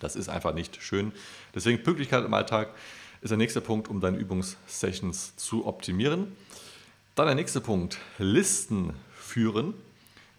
Das 0.00 0.16
ist 0.16 0.28
einfach 0.28 0.54
nicht 0.54 0.82
schön. 0.82 1.12
Deswegen 1.54 1.82
Pünktlichkeit 1.82 2.24
im 2.24 2.34
Alltag 2.34 2.74
ist 3.20 3.30
der 3.30 3.38
nächste 3.38 3.60
Punkt, 3.60 3.88
um 3.88 4.00
deine 4.00 4.16
Übungssessions 4.16 5.36
zu 5.36 5.66
optimieren. 5.66 6.32
Dann 7.14 7.26
der 7.26 7.34
nächste 7.36 7.60
Punkt, 7.60 7.98
Listen 8.18 8.94
führen. 9.14 9.74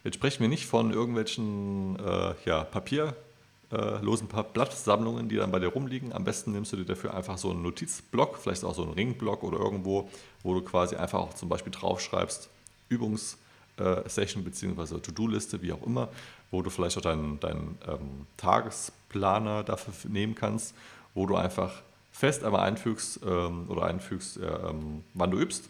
Jetzt 0.06 0.16
sprechen 0.16 0.42
wir 0.42 0.50
nicht 0.50 0.68
von 0.68 0.94
irgendwelchen 0.94 1.98
äh, 2.00 2.36
ja, 2.46 2.64
papierlosen 2.64 4.28
Pa- 4.28 4.44
Blattsammlungen, 4.44 5.28
die 5.30 5.36
dann 5.36 5.52
bei 5.52 5.58
dir 5.58 5.70
rumliegen. 5.70 6.14
Am 6.14 6.24
besten 6.24 6.52
nimmst 6.52 6.72
du 6.74 6.78
dir 6.78 6.86
dafür 6.86 7.16
einfach 7.16 7.40
so 7.40 7.50
einen 7.50 7.64
Notizblock, 7.64 8.38
vielleicht 8.38 8.64
auch 8.64 8.76
so 8.76 8.84
einen 8.84 8.94
Ringblock 8.94 9.42
oder 9.42 9.58
irgendwo, 9.58 10.08
wo 10.44 10.54
du 10.54 10.62
quasi 10.62 10.96
einfach 10.96 11.18
auch 11.18 11.34
zum 11.34 11.50
Beispiel 11.50 11.74
draufschreibst, 11.74 12.50
Übungssession 12.90 14.44
bzw. 14.44 15.00
To-Do-Liste, 15.00 15.64
wie 15.64 15.74
auch 15.74 15.82
immer, 15.82 16.10
wo 16.52 16.62
du 16.62 16.70
vielleicht 16.70 17.00
auch 17.00 17.02
deinen, 17.02 17.40
deinen 17.40 17.80
ähm, 17.88 18.28
Tagesplaner 18.38 19.64
dafür 19.64 19.92
nehmen 20.08 20.36
kannst, 20.36 20.76
wo 21.16 21.26
du 21.26 21.36
einfach 21.36 21.82
fest 22.12 22.44
einmal 22.44 22.62
einfügst 22.62 23.22
ähm, 23.26 23.66
oder 23.70 23.86
einfügst, 23.86 24.38
äh, 24.38 24.46
ähm, 24.46 25.04
wann 25.16 25.32
du 25.32 25.40
übst 25.40 25.68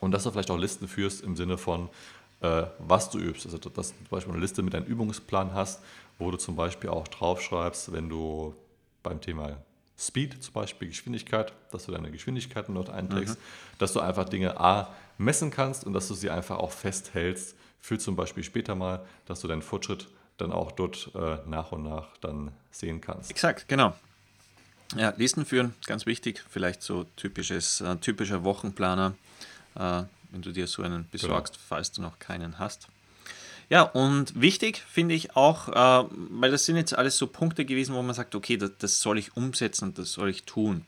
und 0.00 0.10
dass 0.10 0.24
du 0.24 0.32
vielleicht 0.32 0.50
auch 0.50 0.58
Listen 0.58 0.88
führst 0.88 1.22
im 1.22 1.36
Sinne 1.36 1.56
von, 1.56 1.84
äh, 1.84 1.88
was 2.40 3.10
du 3.10 3.18
übst. 3.18 3.46
Also, 3.46 3.58
dass 3.58 3.90
du 3.90 3.96
zum 3.96 4.06
Beispiel 4.10 4.32
eine 4.32 4.40
Liste 4.40 4.62
mit 4.62 4.74
deinem 4.74 4.86
Übungsplan 4.86 5.54
hast, 5.54 5.82
wo 6.18 6.30
du 6.30 6.36
zum 6.36 6.56
Beispiel 6.56 6.90
auch 6.90 7.08
draufschreibst, 7.08 7.92
wenn 7.92 8.08
du 8.08 8.54
beim 9.02 9.20
Thema 9.20 9.56
Speed, 9.98 10.42
zum 10.42 10.54
Beispiel 10.54 10.88
Geschwindigkeit, 10.88 11.52
dass 11.72 11.86
du 11.86 11.92
deine 11.92 12.10
Geschwindigkeiten 12.10 12.74
dort 12.74 12.90
einträgst, 12.90 13.36
dass 13.78 13.92
du 13.92 14.00
einfach 14.00 14.28
Dinge 14.28 14.58
A 14.60 14.94
messen 15.18 15.50
kannst 15.50 15.84
und 15.84 15.92
dass 15.92 16.06
du 16.06 16.14
sie 16.14 16.30
einfach 16.30 16.58
auch 16.58 16.70
festhältst 16.70 17.56
für 17.80 17.98
zum 17.98 18.14
Beispiel 18.14 18.44
später 18.44 18.76
mal, 18.76 19.04
dass 19.26 19.40
du 19.40 19.48
deinen 19.48 19.62
Fortschritt 19.62 20.08
dann 20.36 20.52
auch 20.52 20.70
dort 20.70 21.10
äh, 21.14 21.38
nach 21.46 21.72
und 21.72 21.82
nach 21.82 22.16
dann 22.20 22.52
sehen 22.70 23.00
kannst. 23.00 23.30
Exakt, 23.30 23.66
genau. 23.66 23.94
Ja, 24.96 25.12
Listen 25.16 25.44
führen, 25.44 25.74
ganz 25.86 26.06
wichtig. 26.06 26.44
Vielleicht 26.48 26.82
so 26.82 27.04
typisches, 27.16 27.80
äh, 27.80 27.96
typischer 27.96 28.44
Wochenplaner, 28.44 29.14
äh, 29.74 30.04
wenn 30.30 30.42
du 30.42 30.52
dir 30.52 30.66
so 30.66 30.82
einen 30.82 31.08
besorgst, 31.10 31.56
falls 31.56 31.92
du 31.92 32.02
noch 32.02 32.18
keinen 32.18 32.58
hast. 32.58 32.88
Ja, 33.70 33.82
und 33.82 34.40
wichtig 34.40 34.82
finde 34.88 35.14
ich 35.14 35.36
auch, 35.36 35.68
äh, 35.68 36.08
weil 36.30 36.50
das 36.50 36.64
sind 36.64 36.76
jetzt 36.76 36.96
alles 36.96 37.18
so 37.18 37.26
Punkte 37.26 37.64
gewesen, 37.64 37.94
wo 37.94 38.02
man 38.02 38.14
sagt, 38.14 38.34
okay, 38.34 38.56
das, 38.56 38.72
das 38.78 39.00
soll 39.00 39.18
ich 39.18 39.36
umsetzen, 39.36 39.92
das 39.94 40.12
soll 40.12 40.30
ich 40.30 40.44
tun. 40.44 40.86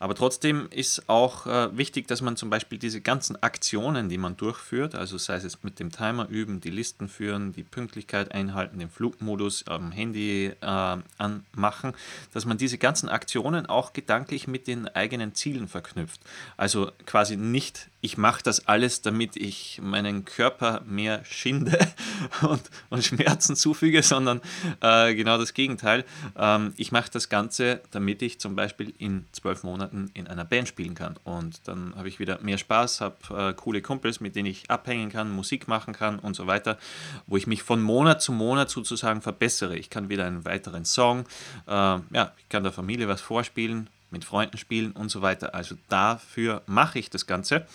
Aber 0.00 0.14
trotzdem 0.14 0.66
ist 0.70 1.10
auch 1.10 1.46
äh, 1.46 1.76
wichtig, 1.76 2.08
dass 2.08 2.22
man 2.22 2.34
zum 2.36 2.48
Beispiel 2.48 2.78
diese 2.78 3.02
ganzen 3.02 3.40
Aktionen, 3.42 4.08
die 4.08 4.16
man 4.16 4.34
durchführt, 4.34 4.94
also 4.94 5.18
sei 5.18 5.34
es 5.34 5.62
mit 5.62 5.78
dem 5.78 5.92
Timer 5.92 6.26
üben, 6.26 6.62
die 6.62 6.70
Listen 6.70 7.06
führen, 7.06 7.52
die 7.52 7.62
Pünktlichkeit 7.62 8.32
einhalten, 8.32 8.78
den 8.78 8.88
Flugmodus 8.88 9.66
am 9.68 9.92
Handy 9.92 10.52
äh, 10.58 10.96
anmachen, 11.18 11.92
dass 12.32 12.46
man 12.46 12.56
diese 12.56 12.78
ganzen 12.78 13.10
Aktionen 13.10 13.66
auch 13.66 13.92
gedanklich 13.92 14.48
mit 14.48 14.66
den 14.66 14.88
eigenen 14.88 15.34
Zielen 15.34 15.68
verknüpft. 15.68 16.22
Also 16.56 16.90
quasi 17.04 17.36
nicht 17.36 17.90
ich 18.02 18.16
mache 18.16 18.42
das 18.42 18.66
alles, 18.66 19.02
damit 19.02 19.36
ich 19.36 19.80
meinen 19.82 20.24
Körper 20.24 20.82
mehr 20.86 21.22
schinde 21.24 21.78
und, 22.42 22.62
und 22.88 23.04
Schmerzen 23.04 23.56
zufüge, 23.56 24.02
sondern 24.02 24.40
äh, 24.80 25.14
genau 25.14 25.36
das 25.36 25.52
Gegenteil. 25.52 26.04
Ähm, 26.36 26.72
ich 26.76 26.92
mache 26.92 27.10
das 27.12 27.28
Ganze, 27.28 27.82
damit 27.90 28.22
ich 28.22 28.40
zum 28.40 28.56
Beispiel 28.56 28.94
in 28.98 29.26
zwölf 29.32 29.64
Monaten 29.64 29.89
in 30.14 30.26
einer 30.26 30.44
Band 30.44 30.68
spielen 30.68 30.94
kann. 30.94 31.16
Und 31.24 31.60
dann 31.68 31.94
habe 31.96 32.08
ich 32.08 32.18
wieder 32.18 32.40
mehr 32.40 32.58
Spaß, 32.58 33.00
habe 33.00 33.16
äh, 33.30 33.54
coole 33.54 33.82
Kumpels, 33.82 34.20
mit 34.20 34.36
denen 34.36 34.46
ich 34.46 34.70
abhängen 34.70 35.10
kann, 35.10 35.30
Musik 35.30 35.68
machen 35.68 35.94
kann 35.94 36.18
und 36.18 36.34
so 36.34 36.46
weiter, 36.46 36.78
wo 37.26 37.36
ich 37.36 37.46
mich 37.46 37.62
von 37.62 37.82
Monat 37.82 38.22
zu 38.22 38.32
Monat 38.32 38.70
sozusagen 38.70 39.22
verbessere. 39.22 39.76
Ich 39.76 39.90
kann 39.90 40.08
wieder 40.08 40.26
einen 40.26 40.44
weiteren 40.44 40.84
Song, 40.84 41.26
äh, 41.66 41.70
ja, 41.70 42.32
ich 42.38 42.48
kann 42.48 42.62
der 42.62 42.72
Familie 42.72 43.08
was 43.08 43.20
vorspielen, 43.20 43.88
mit 44.10 44.24
Freunden 44.24 44.58
spielen 44.58 44.92
und 44.92 45.08
so 45.08 45.22
weiter. 45.22 45.54
Also 45.54 45.76
dafür 45.88 46.62
mache 46.66 46.98
ich 46.98 47.10
das 47.10 47.26
Ganze. 47.26 47.66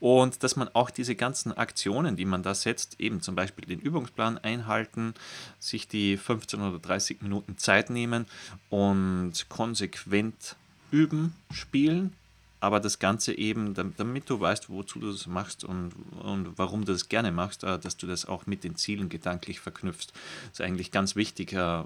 Und 0.00 0.42
dass 0.42 0.56
man 0.56 0.68
auch 0.74 0.90
diese 0.90 1.14
ganzen 1.14 1.56
Aktionen, 1.56 2.16
die 2.16 2.24
man 2.24 2.42
da 2.42 2.54
setzt, 2.54 3.00
eben 3.00 3.22
zum 3.22 3.34
Beispiel 3.34 3.64
den 3.66 3.80
Übungsplan 3.80 4.38
einhalten, 4.38 5.14
sich 5.58 5.88
die 5.88 6.16
15 6.16 6.60
oder 6.60 6.78
30 6.78 7.22
Minuten 7.22 7.58
Zeit 7.58 7.90
nehmen 7.90 8.26
und 8.68 9.32
konsequent 9.48 10.56
üben, 10.92 11.32
spielen 11.52 12.12
aber 12.60 12.80
das 12.80 12.98
Ganze 12.98 13.36
eben, 13.36 13.74
damit 13.74 14.28
du 14.28 14.40
weißt, 14.40 14.68
wozu 14.68 14.98
du 14.98 15.12
das 15.12 15.26
machst 15.26 15.64
und, 15.64 15.92
und 16.22 16.58
warum 16.58 16.84
du 16.84 16.92
das 16.92 17.08
gerne 17.08 17.30
machst, 17.30 17.62
äh, 17.62 17.78
dass 17.78 17.96
du 17.96 18.06
das 18.06 18.26
auch 18.26 18.46
mit 18.46 18.64
den 18.64 18.76
Zielen 18.76 19.08
gedanklich 19.08 19.60
verknüpfst. 19.60 20.08
Das 20.48 20.52
ist 20.54 20.60
eigentlich 20.60 20.90
ganz 20.90 21.14
wichtig, 21.14 21.52
äh, 21.52 21.84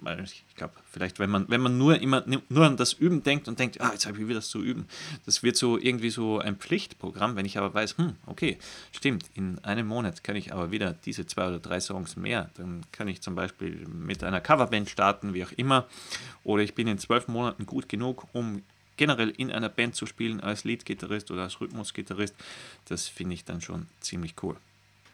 weil 0.00 0.24
ich 0.24 0.44
glaube, 0.56 0.74
vielleicht, 0.90 1.18
wenn 1.18 1.30
man, 1.30 1.48
wenn 1.48 1.60
man 1.60 1.76
nur 1.76 2.00
immer 2.00 2.24
nur 2.48 2.66
an 2.66 2.76
das 2.76 2.94
Üben 2.94 3.22
denkt 3.22 3.48
und 3.48 3.58
denkt, 3.58 3.80
ah, 3.80 3.90
jetzt 3.92 4.06
habe 4.06 4.18
ich 4.18 4.24
wieder 4.24 4.36
das 4.36 4.48
zu 4.48 4.62
üben, 4.62 4.86
das 5.26 5.42
wird 5.42 5.56
so 5.56 5.78
irgendwie 5.78 6.10
so 6.10 6.38
ein 6.38 6.56
Pflichtprogramm, 6.56 7.36
wenn 7.36 7.44
ich 7.44 7.58
aber 7.58 7.74
weiß, 7.74 7.98
hm, 7.98 8.16
okay, 8.26 8.58
stimmt, 8.92 9.26
in 9.34 9.58
einem 9.60 9.86
Monat 9.86 10.24
kann 10.24 10.36
ich 10.36 10.52
aber 10.52 10.70
wieder 10.70 10.92
diese 10.92 11.26
zwei 11.26 11.48
oder 11.48 11.58
drei 11.58 11.80
Songs 11.80 12.16
mehr, 12.16 12.50
dann 12.54 12.82
kann 12.92 13.08
ich 13.08 13.20
zum 13.20 13.34
Beispiel 13.34 13.86
mit 13.86 14.24
einer 14.24 14.40
Coverband 14.40 14.88
starten, 14.88 15.34
wie 15.34 15.44
auch 15.44 15.52
immer, 15.52 15.86
oder 16.44 16.62
ich 16.62 16.74
bin 16.74 16.86
in 16.86 16.98
zwölf 16.98 17.28
Monaten 17.28 17.66
gut 17.66 17.88
genug, 17.88 18.26
um 18.32 18.62
generell 18.96 19.30
in 19.30 19.50
einer 19.50 19.68
Band 19.68 19.94
zu 19.94 20.06
spielen 20.06 20.40
als 20.40 20.64
Leadgitarrist 20.64 21.30
oder 21.30 21.42
als 21.42 21.60
Rhythmusgitarrist, 21.60 22.34
das 22.88 23.08
finde 23.08 23.34
ich 23.34 23.44
dann 23.44 23.60
schon 23.60 23.86
ziemlich 24.00 24.34
cool. 24.42 24.56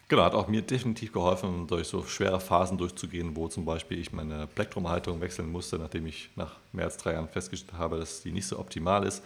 Genau, 0.08 0.24
hat 0.24 0.34
auch 0.34 0.48
mir 0.48 0.62
definitiv 0.62 1.12
geholfen, 1.12 1.68
durch 1.68 1.86
so 1.86 2.04
schwere 2.04 2.40
Phasen 2.40 2.76
durchzugehen, 2.76 3.36
wo 3.36 3.46
zum 3.46 3.64
Beispiel 3.64 4.00
ich 4.00 4.12
meine 4.12 4.48
Plektrumhaltung 4.48 5.20
wechseln 5.20 5.52
musste, 5.52 5.78
nachdem 5.78 6.06
ich 6.06 6.30
nach 6.34 6.56
mehr 6.72 6.86
als 6.86 6.96
drei 6.96 7.12
Jahren 7.12 7.28
festgestellt 7.28 7.78
habe, 7.78 7.96
dass 7.96 8.22
die 8.22 8.32
nicht 8.32 8.46
so 8.46 8.58
optimal 8.58 9.04
ist, 9.04 9.22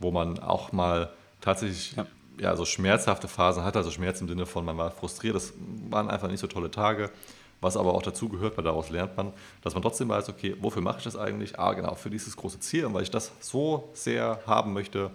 wo 0.00 0.10
man 0.10 0.40
auch 0.40 0.72
mal 0.72 1.12
tatsächlich 1.40 1.92
ja. 1.92 2.06
ja 2.40 2.56
so 2.56 2.64
schmerzhafte 2.64 3.28
Phasen 3.28 3.62
hat, 3.62 3.76
also 3.76 3.92
Schmerz 3.92 4.20
im 4.20 4.26
Sinne 4.26 4.46
von, 4.46 4.64
man 4.64 4.76
war 4.76 4.90
frustriert, 4.90 5.36
das 5.36 5.52
waren 5.88 6.10
einfach 6.10 6.28
nicht 6.28 6.40
so 6.40 6.48
tolle 6.48 6.72
Tage 6.72 7.12
was 7.60 7.76
aber 7.76 7.94
auch 7.94 8.02
dazu 8.02 8.28
gehört, 8.28 8.56
weil 8.56 8.64
daraus 8.64 8.90
lernt 8.90 9.16
man, 9.16 9.32
dass 9.62 9.74
man 9.74 9.82
trotzdem 9.82 10.08
weiß, 10.08 10.28
okay, 10.28 10.56
wofür 10.60 10.82
mache 10.82 10.98
ich 10.98 11.04
das 11.04 11.16
eigentlich? 11.16 11.58
Ah, 11.58 11.74
genau, 11.74 11.94
für 11.94 12.10
dieses 12.10 12.36
große 12.36 12.60
Ziel 12.60 12.86
und 12.86 12.94
weil 12.94 13.02
ich 13.02 13.10
das 13.10 13.32
so 13.40 13.90
sehr 13.92 14.40
haben 14.46 14.72
möchte, 14.72 15.10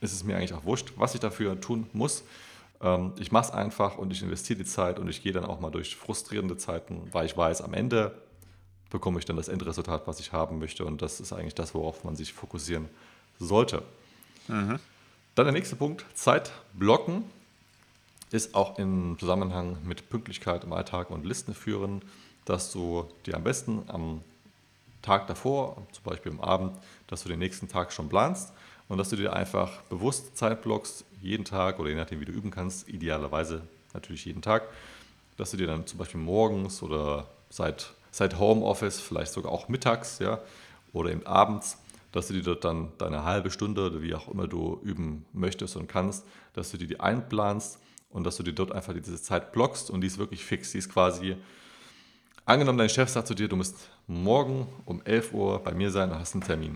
ist 0.00 0.12
es 0.12 0.24
mir 0.24 0.36
eigentlich 0.36 0.54
auch 0.54 0.64
wurscht, 0.64 0.92
was 0.96 1.14
ich 1.14 1.20
dafür 1.20 1.60
tun 1.60 1.86
muss. 1.92 2.24
Ähm, 2.80 3.12
ich 3.18 3.32
mache 3.32 3.46
es 3.46 3.50
einfach 3.50 3.98
und 3.98 4.12
ich 4.12 4.22
investiere 4.22 4.58
die 4.58 4.64
Zeit 4.64 4.98
und 4.98 5.08
ich 5.08 5.22
gehe 5.22 5.32
dann 5.32 5.44
auch 5.44 5.60
mal 5.60 5.70
durch 5.70 5.96
frustrierende 5.96 6.56
Zeiten, 6.56 7.08
weil 7.12 7.26
ich 7.26 7.36
weiß, 7.36 7.62
am 7.62 7.74
Ende 7.74 8.14
bekomme 8.90 9.18
ich 9.18 9.24
dann 9.24 9.36
das 9.36 9.48
Endresultat, 9.48 10.06
was 10.06 10.20
ich 10.20 10.32
haben 10.32 10.58
möchte 10.58 10.84
und 10.84 11.02
das 11.02 11.20
ist 11.20 11.32
eigentlich 11.32 11.54
das, 11.54 11.74
worauf 11.74 12.04
man 12.04 12.16
sich 12.16 12.32
fokussieren 12.32 12.88
sollte. 13.38 13.82
Mhm. 14.48 14.78
Dann 15.34 15.46
der 15.46 15.52
nächste 15.52 15.76
Punkt, 15.76 16.04
Zeit 16.14 16.52
blocken 16.72 17.24
ist 18.30 18.54
auch 18.54 18.78
im 18.78 19.16
Zusammenhang 19.18 19.78
mit 19.84 20.08
Pünktlichkeit 20.08 20.64
im 20.64 20.72
Alltag 20.72 21.10
und 21.10 21.26
Listen 21.26 21.54
führen, 21.54 22.02
dass 22.44 22.72
du 22.72 23.08
dir 23.26 23.36
am 23.36 23.44
besten 23.44 23.82
am 23.88 24.22
Tag 25.02 25.26
davor, 25.26 25.76
zum 25.92 26.04
Beispiel 26.04 26.32
am 26.32 26.40
Abend, 26.40 26.76
dass 27.06 27.22
du 27.22 27.28
den 27.28 27.38
nächsten 27.38 27.68
Tag 27.68 27.92
schon 27.92 28.08
planst 28.08 28.52
und 28.88 28.98
dass 28.98 29.08
du 29.08 29.16
dir 29.16 29.32
einfach 29.32 29.82
bewusst 29.82 30.36
Zeit 30.36 30.62
blockst, 30.62 31.04
jeden 31.22 31.44
Tag 31.44 31.78
oder 31.78 31.90
je 31.90 31.96
nachdem, 31.96 32.20
wie 32.20 32.24
du 32.24 32.32
üben 32.32 32.50
kannst, 32.50 32.88
idealerweise 32.88 33.62
natürlich 33.94 34.24
jeden 34.24 34.42
Tag, 34.42 34.68
dass 35.36 35.50
du 35.50 35.56
dir 35.56 35.66
dann 35.66 35.86
zum 35.86 35.98
Beispiel 35.98 36.20
morgens 36.20 36.82
oder 36.82 37.26
seit, 37.48 37.92
seit 38.10 38.38
Homeoffice, 38.38 39.00
vielleicht 39.00 39.32
sogar 39.32 39.52
auch 39.52 39.68
mittags 39.68 40.18
ja, 40.18 40.40
oder 40.92 41.10
eben 41.10 41.26
abends, 41.26 41.78
dass 42.12 42.28
du 42.28 42.34
dir 42.34 42.42
dort 42.42 42.64
dann 42.64 42.92
deine 42.98 43.24
halbe 43.24 43.50
Stunde 43.50 43.86
oder 43.86 44.02
wie 44.02 44.14
auch 44.14 44.28
immer 44.28 44.48
du 44.48 44.80
üben 44.82 45.24
möchtest 45.32 45.76
und 45.76 45.88
kannst, 45.88 46.24
dass 46.54 46.70
du 46.70 46.76
dir 46.76 46.86
die 46.86 47.00
einplanst 47.00 47.78
und 48.10 48.24
dass 48.24 48.36
du 48.36 48.42
dir 48.42 48.52
dort 48.52 48.72
einfach 48.72 48.92
diese 48.94 49.20
Zeit 49.22 49.52
blockst 49.52 49.90
und 49.90 50.00
die 50.00 50.06
ist 50.06 50.18
wirklich 50.18 50.44
fix. 50.44 50.72
Die 50.72 50.78
ist 50.78 50.92
quasi, 50.92 51.36
angenommen, 52.44 52.78
dein 52.78 52.88
Chef 52.88 53.08
sagt 53.08 53.28
zu 53.28 53.34
dir, 53.34 53.48
du 53.48 53.56
musst 53.56 53.76
morgen 54.06 54.66
um 54.84 55.00
11 55.04 55.32
Uhr 55.32 55.62
bei 55.62 55.72
mir 55.72 55.90
sein 55.90 56.10
und 56.10 56.18
hast 56.18 56.34
einen 56.34 56.42
Termin. 56.42 56.74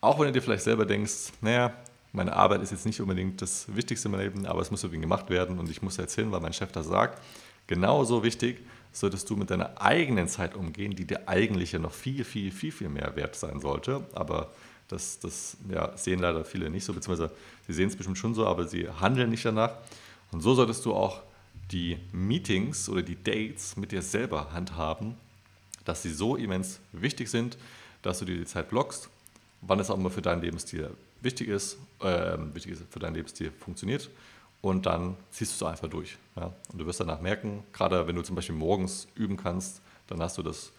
Auch 0.00 0.18
wenn 0.18 0.26
du 0.26 0.32
dir 0.32 0.42
vielleicht 0.42 0.64
selber 0.64 0.84
denkst, 0.84 1.32
naja, 1.40 1.72
meine 2.12 2.34
Arbeit 2.34 2.62
ist 2.62 2.72
jetzt 2.72 2.84
nicht 2.84 3.00
unbedingt 3.00 3.40
das 3.40 3.74
Wichtigste 3.74 4.08
meinem 4.08 4.20
Leben, 4.20 4.46
aber 4.46 4.60
es 4.60 4.70
muss 4.70 4.82
irgendwie 4.82 5.00
gemacht 5.00 5.30
werden 5.30 5.58
und 5.58 5.70
ich 5.70 5.80
muss 5.80 5.96
jetzt 5.96 6.14
hin, 6.14 6.30
weil 6.32 6.40
mein 6.40 6.52
Chef 6.52 6.72
das 6.72 6.86
sagt. 6.86 7.22
Genauso 7.66 8.22
wichtig 8.22 8.58
solltest 8.92 9.30
du 9.30 9.36
mit 9.36 9.50
deiner 9.50 9.80
eigenen 9.80 10.28
Zeit 10.28 10.54
umgehen, 10.54 10.94
die 10.94 11.06
dir 11.06 11.28
eigentlich 11.28 11.72
ja 11.72 11.78
noch 11.78 11.92
viel, 11.92 12.24
viel, 12.24 12.50
viel, 12.52 12.72
viel 12.72 12.88
mehr 12.88 13.16
wert 13.16 13.36
sein 13.36 13.60
sollte. 13.60 14.04
Aber 14.12 14.50
das, 14.88 15.18
das 15.20 15.56
ja, 15.70 15.96
sehen 15.96 16.20
leider 16.20 16.44
viele 16.44 16.68
nicht 16.68 16.84
so, 16.84 16.92
beziehungsweise 16.92 17.32
sie 17.66 17.72
sehen 17.72 17.88
es 17.88 17.96
bestimmt 17.96 18.18
schon 18.18 18.34
so, 18.34 18.46
aber 18.46 18.66
sie 18.66 18.88
handeln 18.88 19.30
nicht 19.30 19.44
danach. 19.44 19.72
Und 20.32 20.40
so 20.40 20.54
solltest 20.54 20.84
du 20.84 20.94
auch 20.94 21.22
die 21.70 21.98
Meetings 22.12 22.88
oder 22.88 23.02
die 23.02 23.22
Dates 23.22 23.76
mit 23.76 23.92
dir 23.92 24.02
selber 24.02 24.52
handhaben, 24.52 25.14
dass 25.84 26.02
sie 26.02 26.12
so 26.12 26.36
immens 26.36 26.80
wichtig 26.92 27.30
sind, 27.30 27.56
dass 28.02 28.18
du 28.18 28.24
dir 28.24 28.36
die 28.36 28.44
Zeit 28.44 28.68
blockst, 28.68 29.08
wann 29.60 29.78
es 29.78 29.90
auch 29.90 29.96
immer 29.96 30.10
für 30.10 30.22
deinen 30.22 30.42
Lebensstil 30.42 30.90
wichtig 31.20 31.48
ist, 31.48 31.76
äh, 32.00 32.36
wichtig 32.52 32.72
ist, 32.72 32.84
für 32.90 32.98
deinen 32.98 33.14
Lebensstil 33.14 33.52
funktioniert 33.52 34.10
und 34.60 34.86
dann 34.86 35.16
ziehst 35.30 35.60
du 35.60 35.64
es 35.64 35.70
einfach 35.70 35.88
durch. 35.88 36.16
Ja? 36.36 36.52
Und 36.72 36.78
du 36.78 36.86
wirst 36.86 37.00
danach 37.00 37.20
merken, 37.20 37.62
gerade 37.72 38.06
wenn 38.06 38.16
du 38.16 38.22
zum 38.22 38.36
Beispiel 38.36 38.56
morgens 38.56 39.06
üben 39.14 39.36
kannst, 39.36 39.80
dann 40.08 40.20
hast 40.20 40.38
du 40.38 40.42
das, 40.42 40.72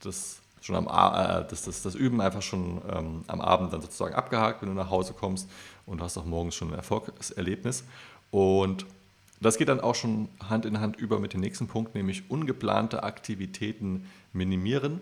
das 0.00 0.40
schon 0.60 0.76
am 0.76 0.86
äh, 0.86 1.44
das, 1.48 1.62
das, 1.62 1.82
das 1.82 1.94
Üben 1.94 2.20
einfach 2.20 2.42
schon 2.42 2.80
ähm, 2.90 3.24
am 3.26 3.40
Abend 3.40 3.72
dann 3.72 3.82
sozusagen 3.82 4.14
abgehakt, 4.14 4.62
wenn 4.62 4.68
du 4.70 4.74
nach 4.74 4.88
Hause 4.88 5.12
kommst 5.12 5.48
und 5.84 6.00
hast 6.00 6.16
auch 6.16 6.24
morgens 6.24 6.54
schon 6.54 6.68
ein 6.68 6.74
Erfolgserlebnis. 6.74 7.84
Und 8.34 8.84
das 9.40 9.58
geht 9.58 9.68
dann 9.68 9.78
auch 9.78 9.94
schon 9.94 10.28
Hand 10.48 10.66
in 10.66 10.80
Hand 10.80 10.96
über 10.96 11.20
mit 11.20 11.34
dem 11.34 11.40
nächsten 11.40 11.68
Punkt, 11.68 11.94
nämlich 11.94 12.28
ungeplante 12.28 13.04
Aktivitäten 13.04 14.10
minimieren. 14.32 15.00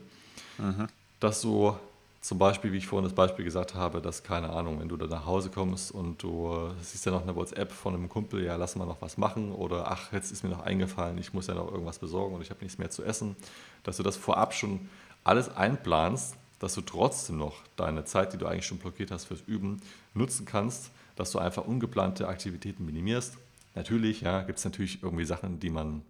Mhm. 0.59 0.87
Dass 1.19 1.41
so 1.41 1.79
zum 2.21 2.37
Beispiel, 2.37 2.73
wie 2.73 2.77
ich 2.77 2.87
vorhin 2.87 3.05
das 3.05 3.15
Beispiel 3.15 3.47
gesagt 3.47 3.75
habe, 3.75 4.03
dass, 4.03 4.23
keine 4.23 4.51
Ahnung, 4.51 4.81
wenn 4.81 4.91
du 4.91 4.99
da 4.99 5.07
nach 5.07 5.25
Hause 5.25 5.49
kommst 5.49 5.93
und 5.93 6.23
du 6.23 6.73
siehst 6.83 7.07
ja 7.07 7.13
noch 7.13 7.23
eine 7.23 7.35
WhatsApp 7.35 7.73
von 7.73 7.95
einem 7.95 8.11
Kumpel, 8.11 8.45
ja, 8.45 8.57
lass 8.57 8.77
mal 8.77 8.85
noch 8.85 9.01
was 9.01 9.17
machen 9.17 9.51
oder 9.51 9.91
ach, 9.91 10.13
jetzt 10.13 10.31
ist 10.31 10.45
mir 10.45 10.51
noch 10.51 10.61
eingefallen, 10.61 11.17
ich 11.17 11.33
muss 11.33 11.47
ja 11.47 11.55
noch 11.55 11.73
irgendwas 11.73 11.99
besorgen 11.99 12.35
und 12.35 12.43
ich 12.43 12.51
habe 12.51 12.61
nichts 12.63 12.77
mehr 12.77 12.91
zu 12.91 13.03
essen, 13.03 13.35
dass 13.83 13.97
du 13.97 14.03
das 14.03 14.19
vorab 14.19 14.53
schon 14.53 14.91
alles 15.25 15.49
einplanst, 15.57 16.37
dass 16.59 16.75
du 16.75 16.83
trotzdem 16.83 17.39
noch 17.39 17.55
deine 17.77 18.05
Zeit, 18.05 18.35
die 18.35 18.37
du 18.37 18.45
eigentlich 18.45 18.67
schon 18.67 18.77
blockiert 18.77 19.11
hast 19.11 19.25
fürs 19.25 19.41
Üben, 19.47 19.81
nutzen 20.13 20.45
kannst 20.45 20.91
dass 21.17 21.31
du 21.31 21.39
einfach 21.39 21.67
ungeplante 21.67 22.29
Aktivitäten 22.29 22.85
minimierst. 22.85 23.37
Natürlich, 23.75 24.21
ja, 24.21 24.43
gibt 24.43 24.59
es 24.59 24.65
natürlich 24.65 25.03
irgendwie 25.03 25.25
Sachen, 25.25 25.59
die 25.61 25.71
man 25.71 26.03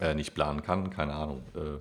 äh, 0.00 0.14
nicht 0.14 0.34
planen 0.34 0.62
kann, 0.62 0.90
keine 0.90 1.14
Ahnung, 1.14 1.42
äh, 1.54 1.78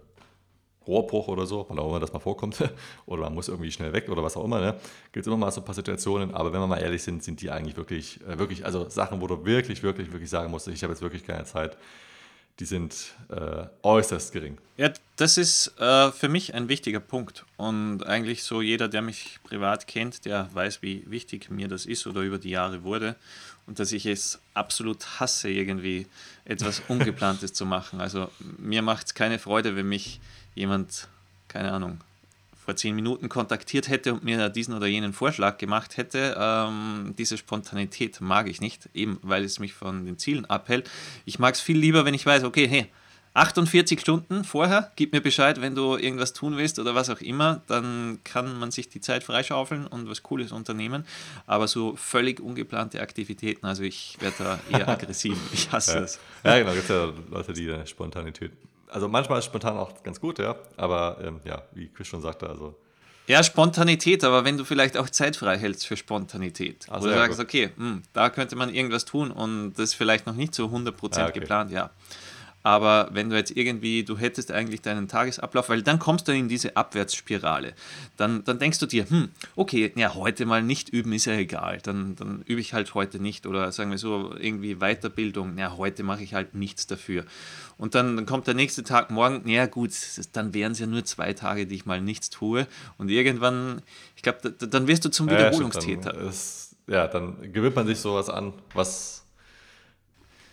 Rohrbruch 0.87 1.27
oder 1.29 1.45
so, 1.45 1.65
wann 1.69 1.79
auch 1.79 1.89
immer 1.89 1.99
das 1.99 2.11
mal 2.11 2.19
vorkommt, 2.19 2.57
oder 3.05 3.23
man 3.23 3.33
muss 3.33 3.47
irgendwie 3.47 3.71
schnell 3.71 3.93
weg 3.93 4.09
oder 4.09 4.23
was 4.23 4.35
auch 4.35 4.43
immer, 4.43 4.59
ne? 4.59 4.79
gibt 5.11 5.25
es 5.25 5.27
immer 5.27 5.37
mal 5.37 5.51
so 5.51 5.61
ein 5.61 5.65
paar 5.65 5.75
Situationen, 5.75 6.33
aber 6.33 6.51
wenn 6.51 6.59
wir 6.59 6.67
mal 6.67 6.81
ehrlich 6.81 7.03
sind, 7.03 7.23
sind 7.23 7.41
die 7.41 7.51
eigentlich 7.51 7.77
wirklich, 7.77 8.19
äh, 8.27 8.37
wirklich, 8.37 8.65
also 8.65 8.89
Sachen, 8.89 9.21
wo 9.21 9.27
du 9.27 9.45
wirklich, 9.45 9.83
wirklich, 9.83 10.11
wirklich 10.11 10.29
sagen 10.29 10.51
musst, 10.51 10.67
ich 10.67 10.83
habe 10.83 10.93
jetzt 10.93 11.01
wirklich 11.01 11.25
keine 11.25 11.45
Zeit, 11.45 11.77
die 12.59 12.65
sind 12.65 13.13
äh, 13.29 13.65
äußerst 13.81 14.31
gering. 14.31 14.57
Ja, 14.77 14.91
das 15.15 15.37
ist 15.37 15.79
äh, 15.79 16.11
für 16.11 16.29
mich 16.29 16.53
ein 16.53 16.69
wichtiger 16.69 16.99
Punkt. 16.99 17.45
Und 17.57 18.05
eigentlich 18.05 18.43
so 18.43 18.61
jeder, 18.61 18.87
der 18.87 19.01
mich 19.01 19.39
privat 19.43 19.87
kennt, 19.87 20.25
der 20.25 20.49
weiß, 20.53 20.81
wie 20.81 21.03
wichtig 21.07 21.49
mir 21.49 21.67
das 21.67 21.85
ist 21.85 22.05
oder 22.05 22.21
über 22.21 22.37
die 22.37 22.51
Jahre 22.51 22.83
wurde. 22.83 23.15
Und 23.65 23.79
dass 23.79 23.91
ich 23.91 24.05
es 24.05 24.39
absolut 24.53 25.19
hasse, 25.19 25.49
irgendwie 25.49 26.07
etwas 26.45 26.81
Ungeplantes 26.87 27.53
zu 27.53 27.65
machen. 27.65 28.01
Also 28.01 28.29
mir 28.57 28.81
macht 28.81 29.07
es 29.07 29.13
keine 29.13 29.39
Freude, 29.39 29.75
wenn 29.75 29.89
mich 29.89 30.19
jemand, 30.53 31.07
keine 31.47 31.71
Ahnung, 31.71 32.01
vor 32.63 32.75
zehn 32.75 32.95
Minuten 32.95 33.29
kontaktiert 33.29 33.89
hätte 33.89 34.13
und 34.13 34.23
mir 34.23 34.49
diesen 34.49 34.73
oder 34.73 34.87
jenen 34.87 35.13
Vorschlag 35.13 35.57
gemacht 35.57 35.97
hätte. 35.97 36.35
Ähm, 36.39 37.13
diese 37.17 37.37
Spontanität 37.37 38.21
mag 38.21 38.47
ich 38.47 38.61
nicht, 38.61 38.89
eben 38.93 39.19
weil 39.21 39.43
es 39.43 39.59
mich 39.59 39.73
von 39.73 40.05
den 40.05 40.17
Zielen 40.17 40.45
abhält. 40.45 40.89
Ich 41.25 41.39
mag 41.39 41.55
es 41.55 41.61
viel 41.61 41.77
lieber, 41.77 42.05
wenn 42.05 42.13
ich 42.13 42.25
weiß, 42.25 42.43
okay, 42.43 42.67
hey, 42.67 42.87
48 43.35 43.99
Stunden 43.99 44.43
vorher, 44.43 44.91
gib 44.95 45.11
mir 45.11 45.21
Bescheid, 45.21 45.59
wenn 45.59 45.73
du 45.73 45.97
irgendwas 45.97 46.33
tun 46.33 46.55
willst 46.57 46.77
oder 46.77 46.93
was 46.93 47.09
auch 47.09 47.19
immer, 47.19 47.61
dann 47.67 48.19
kann 48.23 48.59
man 48.59 48.69
sich 48.69 48.89
die 48.89 49.01
Zeit 49.01 49.23
freischaufeln 49.23 49.87
und 49.87 50.07
was 50.07 50.21
Cooles 50.21 50.51
unternehmen. 50.51 51.03
Aber 51.47 51.67
so 51.67 51.95
völlig 51.95 52.39
ungeplante 52.39 53.01
Aktivitäten, 53.01 53.65
also 53.65 53.81
ich 53.81 54.17
werde 54.19 54.35
da 54.37 54.59
eher 54.69 54.87
aggressiv. 54.87 55.37
Ich 55.51 55.71
hasse 55.71 55.95
ja. 55.95 56.01
das. 56.01 56.19
Ja, 56.43 56.59
genau, 56.59 56.71
es 56.71 56.75
gibt 56.75 56.89
ja 56.89 57.13
Leute, 57.31 57.53
die 57.53 57.75
Spontanität. 57.87 58.51
Also 58.93 59.07
manchmal 59.07 59.39
ist 59.39 59.45
spontan 59.45 59.75
auch 59.75 60.03
ganz 60.03 60.19
gut, 60.19 60.37
ja. 60.37 60.55
Aber 60.77 61.17
ähm, 61.23 61.39
ja, 61.45 61.63
wie 61.73 61.89
Chris 61.89 62.07
schon 62.07 62.21
sagte, 62.21 62.47
also 62.47 62.75
ja, 63.25 63.41
Spontanität, 63.41 64.23
aber 64.25 64.43
wenn 64.43 64.57
du 64.57 64.65
vielleicht 64.65 64.97
auch 64.97 65.09
Zeit 65.09 65.37
frei 65.37 65.57
hältst 65.57 65.87
für 65.87 65.95
Spontanität. 65.95 66.85
Also 66.89 67.07
oder 67.07 67.15
ja, 67.15 67.23
sagst, 67.23 67.37
gut. 67.37 67.47
okay, 67.47 67.69
mh, 67.75 67.89
hm, 67.89 68.03
da 68.11 68.29
könnte 68.29 68.55
man 68.57 68.73
irgendwas 68.73 69.05
tun 69.05 69.31
und 69.31 69.73
das 69.73 69.89
ist 69.89 69.93
vielleicht 69.95 70.27
noch 70.27 70.35
nicht 70.35 70.53
so 70.53 70.65
100% 70.65 71.17
ja, 71.17 71.27
okay. 71.27 71.39
geplant, 71.39 71.71
ja. 71.71 71.89
Aber 72.63 73.09
wenn 73.11 73.29
du 73.29 73.35
jetzt 73.35 73.55
irgendwie, 73.55 74.05
du 74.05 74.17
hättest 74.17 74.49
eigentlich 74.51 74.81
deinen 74.81 75.09
Tagesablauf, 75.09 75.67
weil 75.67 75.81
dann 75.81 75.99
kommst 75.99 76.29
du 76.29 76.31
in 76.31 76.47
diese 76.47 76.77
Abwärtsspirale. 76.77 77.73
Dann, 78.15 78.45
dann 78.45 78.57
denkst 78.57 78.79
du 78.79 78.85
dir, 78.85 79.09
hm, 79.09 79.29
okay, 79.57 79.91
ja, 79.95 80.15
heute 80.15 80.45
mal 80.45 80.63
nicht 80.63 80.87
üben 80.87 81.11
ist 81.11 81.25
ja 81.25 81.33
egal. 81.33 81.79
Dann, 81.83 82.15
dann 82.15 82.41
übe 82.45 82.61
ich 82.61 82.73
halt 82.73 82.93
heute 82.93 83.19
nicht. 83.19 83.45
Oder 83.45 83.71
sagen 83.73 83.91
wir 83.91 83.97
so, 83.97 84.33
irgendwie 84.39 84.75
Weiterbildung, 84.75 85.57
ja, 85.57 85.75
heute 85.75 86.03
mache 86.03 86.23
ich 86.23 86.33
halt 86.33 86.55
nichts 86.55 86.87
dafür. 86.87 87.25
Und 87.77 87.95
dann, 87.95 88.15
dann 88.15 88.25
kommt 88.25 88.47
der 88.47 88.53
nächste 88.53 88.83
Tag 88.83 89.11
morgen, 89.11 89.47
ja 89.49 89.65
gut, 89.65 89.91
dann 90.31 90.53
wären 90.53 90.71
es 90.71 90.79
ja 90.79 90.85
nur 90.85 91.03
zwei 91.03 91.33
Tage, 91.33 91.67
die 91.67 91.75
ich 91.75 91.85
mal 91.85 91.99
nichts 91.99 92.29
tue. 92.29 92.65
Und 92.97 93.09
irgendwann, 93.09 93.81
ich 94.15 94.21
glaube, 94.21 94.51
dann 94.51 94.87
wirst 94.87 95.03
du 95.03 95.09
zum 95.09 95.29
Wiederholungstäter. 95.29 96.13
Ja, 96.13 96.19
dann 96.19 96.29
ist, 96.29 96.75
ja, 96.87 97.07
dann 97.07 97.51
gewöhnt 97.51 97.75
man 97.75 97.87
sich 97.87 97.99
sowas 97.99 98.29
an, 98.29 98.53
was. 98.73 99.25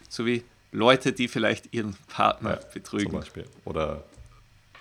So 0.09 0.27
wie, 0.27 0.43
Leute, 0.73 1.13
die 1.13 1.29
vielleicht 1.29 1.73
ihren 1.75 1.95
Partner 2.09 2.61
ja, 2.61 2.67
betrügen. 2.73 3.11
Zum 3.11 3.21
Beispiel. 3.21 3.45
Oder 3.65 4.05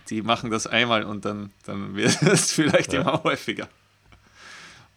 die 0.10 0.22
machen 0.22 0.50
das 0.50 0.68
einmal 0.68 1.04
und 1.04 1.26
dann, 1.26 1.52
dann 1.66 1.96
wird 1.96 2.22
es 2.22 2.52
vielleicht 2.52 2.94
ja. 2.94 3.02
immer 3.02 3.24
häufiger. 3.24 3.68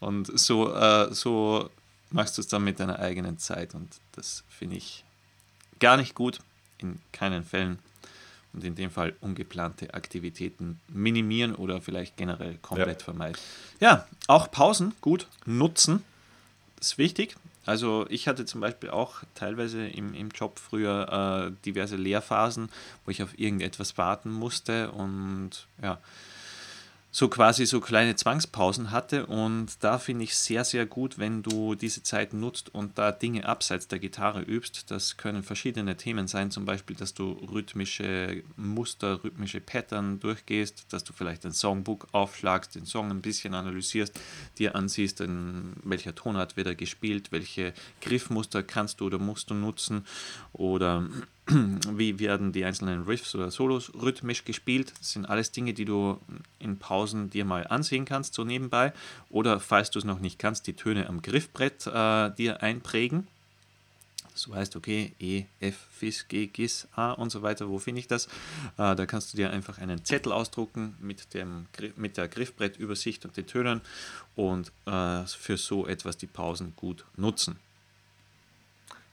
Und 0.00 0.38
so, 0.38 0.74
äh, 0.74 1.14
so 1.14 1.70
machst 2.10 2.36
du 2.36 2.42
es 2.42 2.48
dann 2.48 2.64
mit 2.64 2.80
deiner 2.80 2.98
eigenen 2.98 3.38
Zeit 3.38 3.74
und 3.74 3.88
das 4.12 4.44
finde 4.48 4.76
ich 4.76 5.04
gar 5.78 5.96
nicht 5.96 6.14
gut, 6.14 6.40
in 6.78 6.98
keinen 7.12 7.44
Fällen. 7.44 7.78
Und 8.54 8.64
in 8.64 8.74
dem 8.74 8.90
Fall 8.90 9.14
ungeplante 9.22 9.94
Aktivitäten 9.94 10.78
minimieren 10.88 11.54
oder 11.54 11.80
vielleicht 11.80 12.18
generell 12.18 12.58
komplett 12.60 13.00
ja. 13.00 13.04
vermeiden. 13.04 13.38
Ja, 13.80 14.06
auch 14.26 14.50
Pausen 14.50 14.92
gut 15.00 15.26
nutzen, 15.46 16.04
das 16.76 16.88
ist 16.88 16.98
wichtig. 16.98 17.36
Also 17.64 18.06
ich 18.08 18.26
hatte 18.26 18.44
zum 18.44 18.60
Beispiel 18.60 18.90
auch 18.90 19.22
teilweise 19.34 19.86
im, 19.86 20.14
im 20.14 20.30
Job 20.30 20.58
früher 20.58 21.52
äh, 21.52 21.64
diverse 21.64 21.96
Lehrphasen, 21.96 22.70
wo 23.04 23.10
ich 23.10 23.22
auf 23.22 23.38
irgendetwas 23.38 23.98
warten 23.98 24.30
musste 24.30 24.90
und 24.90 25.68
ja, 25.80 25.98
so 27.14 27.28
quasi 27.28 27.66
so 27.66 27.80
kleine 27.80 28.16
Zwangspausen 28.16 28.90
hatte. 28.90 29.26
Und 29.26 29.84
da 29.84 29.98
finde 29.98 30.24
ich 30.24 30.34
sehr, 30.34 30.64
sehr 30.64 30.86
gut, 30.86 31.18
wenn 31.18 31.42
du 31.42 31.74
diese 31.74 32.02
Zeit 32.02 32.32
nutzt 32.32 32.74
und 32.74 32.96
da 32.96 33.12
Dinge 33.12 33.46
abseits 33.46 33.86
der 33.86 33.98
Gitarre 33.98 34.40
übst. 34.40 34.90
Das 34.90 35.18
können 35.18 35.42
verschiedene 35.42 35.98
Themen 35.98 36.26
sein, 36.26 36.50
zum 36.50 36.64
Beispiel, 36.64 36.96
dass 36.96 37.12
du 37.12 37.32
rhythmische 37.32 38.42
Muster, 38.56 39.22
rhythmische 39.22 39.60
Pattern 39.60 40.20
durchgehst, 40.20 40.86
dass 40.88 41.04
du 41.04 41.12
vielleicht 41.12 41.44
ein 41.44 41.52
Songbook 41.52 42.08
aufschlagst, 42.12 42.74
den 42.74 42.86
Song 42.86 43.10
ein 43.10 43.20
bisschen 43.20 43.52
analysierst, 43.52 44.18
dir 44.58 44.74
ansiehst, 44.74 45.20
in 45.20 45.74
welcher 45.84 46.14
Tonart 46.14 46.56
wird 46.56 46.66
er 46.66 46.74
gespielt, 46.74 47.30
welche 47.30 47.74
Griffmuster 48.00 48.62
kannst 48.62 49.00
du 49.00 49.06
oder 49.06 49.18
musst 49.18 49.50
du 49.50 49.54
nutzen 49.54 50.06
oder 50.54 51.06
wie 51.48 52.18
werden 52.18 52.52
die 52.52 52.64
einzelnen 52.64 53.02
Riffs 53.02 53.34
oder 53.34 53.50
Solos 53.50 53.92
rhythmisch 53.94 54.44
gespielt. 54.44 54.92
Das 54.98 55.12
sind 55.12 55.26
alles 55.26 55.50
Dinge, 55.50 55.74
die 55.74 55.84
du 55.84 56.18
in 56.58 56.78
Pausen 56.78 57.30
dir 57.30 57.44
mal 57.44 57.66
ansehen 57.66 58.04
kannst, 58.04 58.34
so 58.34 58.44
nebenbei. 58.44 58.92
Oder 59.28 59.58
falls 59.58 59.90
du 59.90 59.98
es 59.98 60.04
noch 60.04 60.20
nicht 60.20 60.38
kannst, 60.38 60.66
die 60.66 60.74
Töne 60.74 61.08
am 61.08 61.20
Griffbrett 61.20 61.86
äh, 61.86 62.30
dir 62.34 62.62
einprägen. 62.62 63.26
So 64.34 64.54
heißt, 64.54 64.76
okay, 64.76 65.12
E, 65.18 65.44
F, 65.60 65.76
Fis, 65.92 66.26
G, 66.26 66.46
Gis, 66.46 66.88
A 66.94 67.12
und 67.12 67.30
so 67.30 67.42
weiter. 67.42 67.68
Wo 67.68 67.78
finde 67.78 68.00
ich 68.00 68.08
das? 68.08 68.26
Äh, 68.78 68.96
da 68.96 69.04
kannst 69.04 69.32
du 69.32 69.36
dir 69.36 69.50
einfach 69.50 69.78
einen 69.78 70.04
Zettel 70.04 70.32
ausdrucken 70.32 70.96
mit, 71.00 71.34
dem, 71.34 71.66
mit 71.96 72.16
der 72.16 72.28
Griffbrettübersicht 72.28 73.24
und 73.26 73.36
den 73.36 73.46
Tönen 73.46 73.82
und 74.36 74.72
äh, 74.86 75.24
für 75.26 75.58
so 75.58 75.86
etwas 75.86 76.16
die 76.16 76.26
Pausen 76.26 76.72
gut 76.76 77.04
nutzen. 77.16 77.58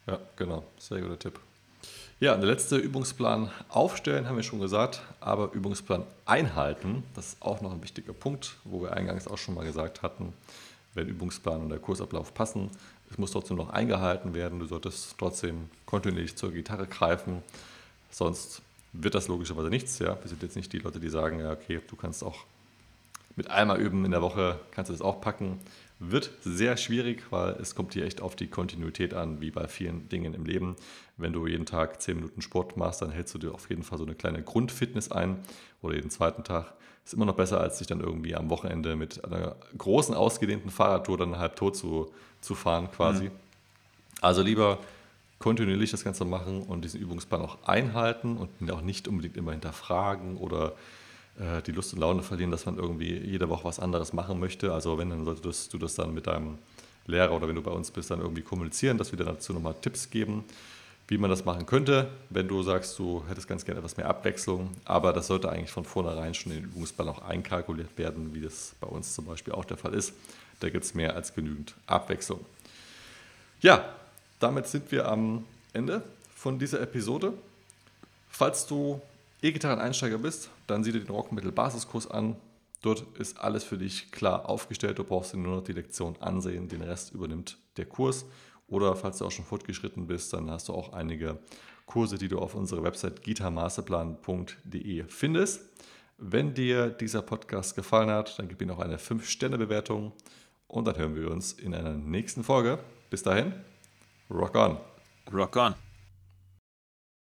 Ja, 0.07 0.19
genau. 0.37 0.65
Sehr 0.77 1.01
guter 1.01 1.19
Tipp. 1.19 1.39
Ja, 2.21 2.35
der 2.35 2.47
letzte 2.47 2.75
Übungsplan 2.75 3.49
aufstellen, 3.69 4.27
haben 4.27 4.35
wir 4.35 4.43
schon 4.43 4.59
gesagt, 4.59 5.01
aber 5.21 5.53
Übungsplan 5.53 6.03
einhalten, 6.25 7.03
das 7.15 7.27
ist 7.27 7.41
auch 7.41 7.61
noch 7.61 7.71
ein 7.71 7.81
wichtiger 7.81 8.11
Punkt, 8.11 8.57
wo 8.65 8.81
wir 8.81 8.91
eingangs 8.91 9.25
auch 9.25 9.37
schon 9.37 9.55
mal 9.55 9.65
gesagt 9.65 10.01
hatten, 10.01 10.33
wenn 10.95 11.07
Übungsplan 11.07 11.61
und 11.61 11.69
der 11.69 11.79
Kursablauf 11.79 12.33
passen, 12.33 12.71
es 13.09 13.17
muss 13.17 13.31
trotzdem 13.31 13.55
noch 13.55 13.69
eingehalten 13.69 14.33
werden, 14.33 14.59
du 14.59 14.65
solltest 14.65 15.15
trotzdem 15.17 15.69
kontinuierlich 15.85 16.35
zur 16.35 16.51
Gitarre 16.51 16.87
greifen, 16.87 17.41
sonst 18.11 18.61
wird 18.91 19.15
das 19.15 19.29
logischerweise 19.29 19.69
nichts. 19.69 19.99
Ja? 19.99 20.17
Wir 20.21 20.27
sind 20.27 20.43
jetzt 20.43 20.57
nicht 20.57 20.73
die 20.73 20.79
Leute, 20.79 20.99
die 20.99 21.09
sagen, 21.09 21.39
ja, 21.39 21.53
okay, 21.53 21.79
du 21.87 21.95
kannst 21.95 22.21
auch 22.21 22.43
mit 23.39 23.49
einmal 23.49 23.79
üben 23.79 24.03
in 24.03 24.11
der 24.11 24.21
Woche, 24.21 24.59
kannst 24.71 24.89
du 24.89 24.93
das 24.93 25.01
auch 25.01 25.21
packen. 25.21 25.59
Wird 25.97 26.31
sehr 26.41 26.75
schwierig, 26.75 27.23
weil 27.29 27.51
es 27.61 27.73
kommt 27.73 27.93
hier 27.93 28.03
echt 28.03 28.21
auf 28.21 28.35
die 28.35 28.47
Kontinuität 28.47 29.13
an, 29.13 29.39
wie 29.39 29.49
bei 29.49 29.69
vielen 29.69 30.09
Dingen 30.09 30.33
im 30.33 30.43
Leben. 30.43 30.75
Wenn 31.15 31.31
du 31.31 31.47
jeden 31.47 31.65
Tag 31.65 32.01
10 32.01 32.17
Minuten 32.17 32.41
Sport 32.41 32.75
machst, 32.75 33.01
dann 33.01 33.11
hältst 33.11 33.33
du 33.33 33.37
dir 33.37 33.53
auf 33.53 33.69
jeden 33.69 33.83
Fall 33.83 33.97
so 33.97 34.03
eine 34.03 34.13
kleine 34.13 34.43
Grundfitness 34.43 35.09
ein 35.09 35.39
oder 35.81 35.95
jeden 35.95 36.09
zweiten 36.09 36.43
Tag. 36.43 36.73
Ist 37.05 37.13
immer 37.13 37.23
noch 37.23 37.35
besser, 37.35 37.61
als 37.61 37.77
sich 37.77 37.87
dann 37.87 38.01
irgendwie 38.01 38.35
am 38.35 38.49
Wochenende 38.49 38.97
mit 38.97 39.23
einer 39.23 39.55
großen, 39.77 40.13
ausgedehnten 40.13 40.69
Fahrradtour 40.69 41.17
dann 41.17 41.37
halb 41.37 41.55
tot 41.55 41.77
zu, 41.77 42.11
zu 42.41 42.55
fahren 42.55 42.91
quasi. 42.91 43.25
Mhm. 43.25 43.31
Also 44.19 44.41
lieber 44.41 44.79
kontinuierlich 45.39 45.91
das 45.91 46.03
Ganze 46.03 46.25
machen 46.25 46.63
und 46.63 46.83
diesen 46.83 46.99
Übungsplan 46.99 47.41
auch 47.41 47.63
einhalten 47.63 48.35
und 48.35 48.69
auch 48.69 48.81
nicht 48.81 49.07
unbedingt 49.07 49.37
immer 49.37 49.53
hinterfragen 49.53 50.35
oder 50.35 50.73
äh, 51.39 51.61
die 51.61 51.71
Lust 51.71 51.93
und 51.93 51.99
Laune 51.99 52.21
verlieren, 52.21 52.51
dass 52.51 52.65
man 52.65 52.77
irgendwie 52.77 53.17
jede 53.17 53.49
Woche 53.49 53.63
was 53.63 53.79
anderes 53.79 54.13
machen 54.13 54.39
möchte. 54.39 54.73
Also 54.73 54.97
wenn, 54.97 55.09
dann 55.09 55.25
solltest 55.25 55.73
du 55.73 55.77
das 55.77 55.95
dann 55.95 56.13
mit 56.13 56.27
deinem 56.27 56.57
Lehrer 57.07 57.33
oder 57.33 57.47
wenn 57.47 57.55
du 57.55 57.61
bei 57.61 57.71
uns 57.71 57.91
bist, 57.91 58.11
dann 58.11 58.19
irgendwie 58.19 58.41
kommunizieren, 58.41 58.97
dass 58.97 59.11
wir 59.11 59.17
dir 59.17 59.25
dazu 59.25 59.53
nochmal 59.53 59.75
Tipps 59.81 60.09
geben, 60.09 60.43
wie 61.07 61.17
man 61.17 61.29
das 61.29 61.43
machen 61.43 61.65
könnte, 61.65 62.07
wenn 62.29 62.47
du 62.47 62.61
sagst, 62.61 62.99
du 62.99 63.23
hättest 63.27 63.47
ganz 63.47 63.65
gerne 63.65 63.79
etwas 63.79 63.97
mehr 63.97 64.07
Abwechslung. 64.07 64.69
Aber 64.85 65.11
das 65.11 65.27
sollte 65.27 65.49
eigentlich 65.49 65.71
von 65.71 65.85
vornherein 65.85 66.33
schon 66.33 66.51
in 66.51 66.59
den 66.59 66.65
Übungsplan 66.65 67.09
auch 67.09 67.23
einkalkuliert 67.23 67.97
werden, 67.97 68.35
wie 68.35 68.41
das 68.41 68.75
bei 68.79 68.87
uns 68.87 69.15
zum 69.15 69.25
Beispiel 69.25 69.53
auch 69.53 69.65
der 69.65 69.77
Fall 69.77 69.93
ist. 69.93 70.13
Da 70.59 70.69
gibt 70.69 70.83
es 70.83 70.93
mehr 70.93 71.15
als 71.15 71.33
genügend 71.33 71.73
Abwechslung. 71.87 72.45
Ja, 73.61 73.93
damit 74.39 74.67
sind 74.67 74.91
wir 74.91 75.07
am 75.07 75.45
Ende 75.73 76.03
von 76.35 76.59
dieser 76.59 76.81
Episode. 76.81 77.33
Falls 78.29 78.67
du 78.67 79.01
E-Gitarren-Einsteiger 79.41 80.17
bist, 80.17 80.49
dann 80.67 80.83
sieh 80.83 80.91
dir 80.91 80.99
den 80.99 81.09
Rockmittel-Basiskurs 81.09 82.09
an. 82.09 82.35
Dort 82.81 83.05
ist 83.17 83.39
alles 83.39 83.63
für 83.63 83.77
dich 83.77 84.11
klar 84.11 84.49
aufgestellt. 84.49 84.99
Du 84.99 85.03
brauchst 85.03 85.33
dir 85.33 85.37
nur 85.37 85.57
noch 85.57 85.63
die 85.63 85.73
Lektion 85.73 86.15
ansehen. 86.19 86.67
Den 86.67 86.81
Rest 86.81 87.13
übernimmt 87.13 87.57
der 87.77 87.85
Kurs. 87.85 88.25
Oder 88.67 88.95
falls 88.95 89.17
du 89.17 89.25
auch 89.25 89.31
schon 89.31 89.45
fortgeschritten 89.45 90.07
bist, 90.07 90.33
dann 90.33 90.49
hast 90.51 90.69
du 90.69 90.73
auch 90.73 90.93
einige 90.93 91.39
Kurse, 91.85 92.17
die 92.17 92.27
du 92.27 92.39
auf 92.39 92.53
unserer 92.53 92.83
Website 92.83 93.23
gitarmasterplan.de 93.23 95.05
findest. 95.07 95.61
Wenn 96.17 96.53
dir 96.53 96.89
dieser 96.89 97.21
Podcast 97.21 97.75
gefallen 97.75 98.09
hat, 98.09 98.37
dann 98.37 98.47
gib 98.47 98.61
ihm 98.61 98.69
auch 98.69 98.79
eine 98.79 98.97
5-Sterne-Bewertung 98.97 100.11
und 100.67 100.85
dann 100.85 100.97
hören 100.97 101.15
wir 101.15 101.31
uns 101.31 101.53
in 101.53 101.73
einer 101.73 101.93
nächsten 101.93 102.43
Folge. 102.43 102.79
Bis 103.09 103.23
dahin, 103.23 103.53
rock 104.29 104.55
on. 104.55 104.77
Rock 105.33 105.55
on. 105.55 105.88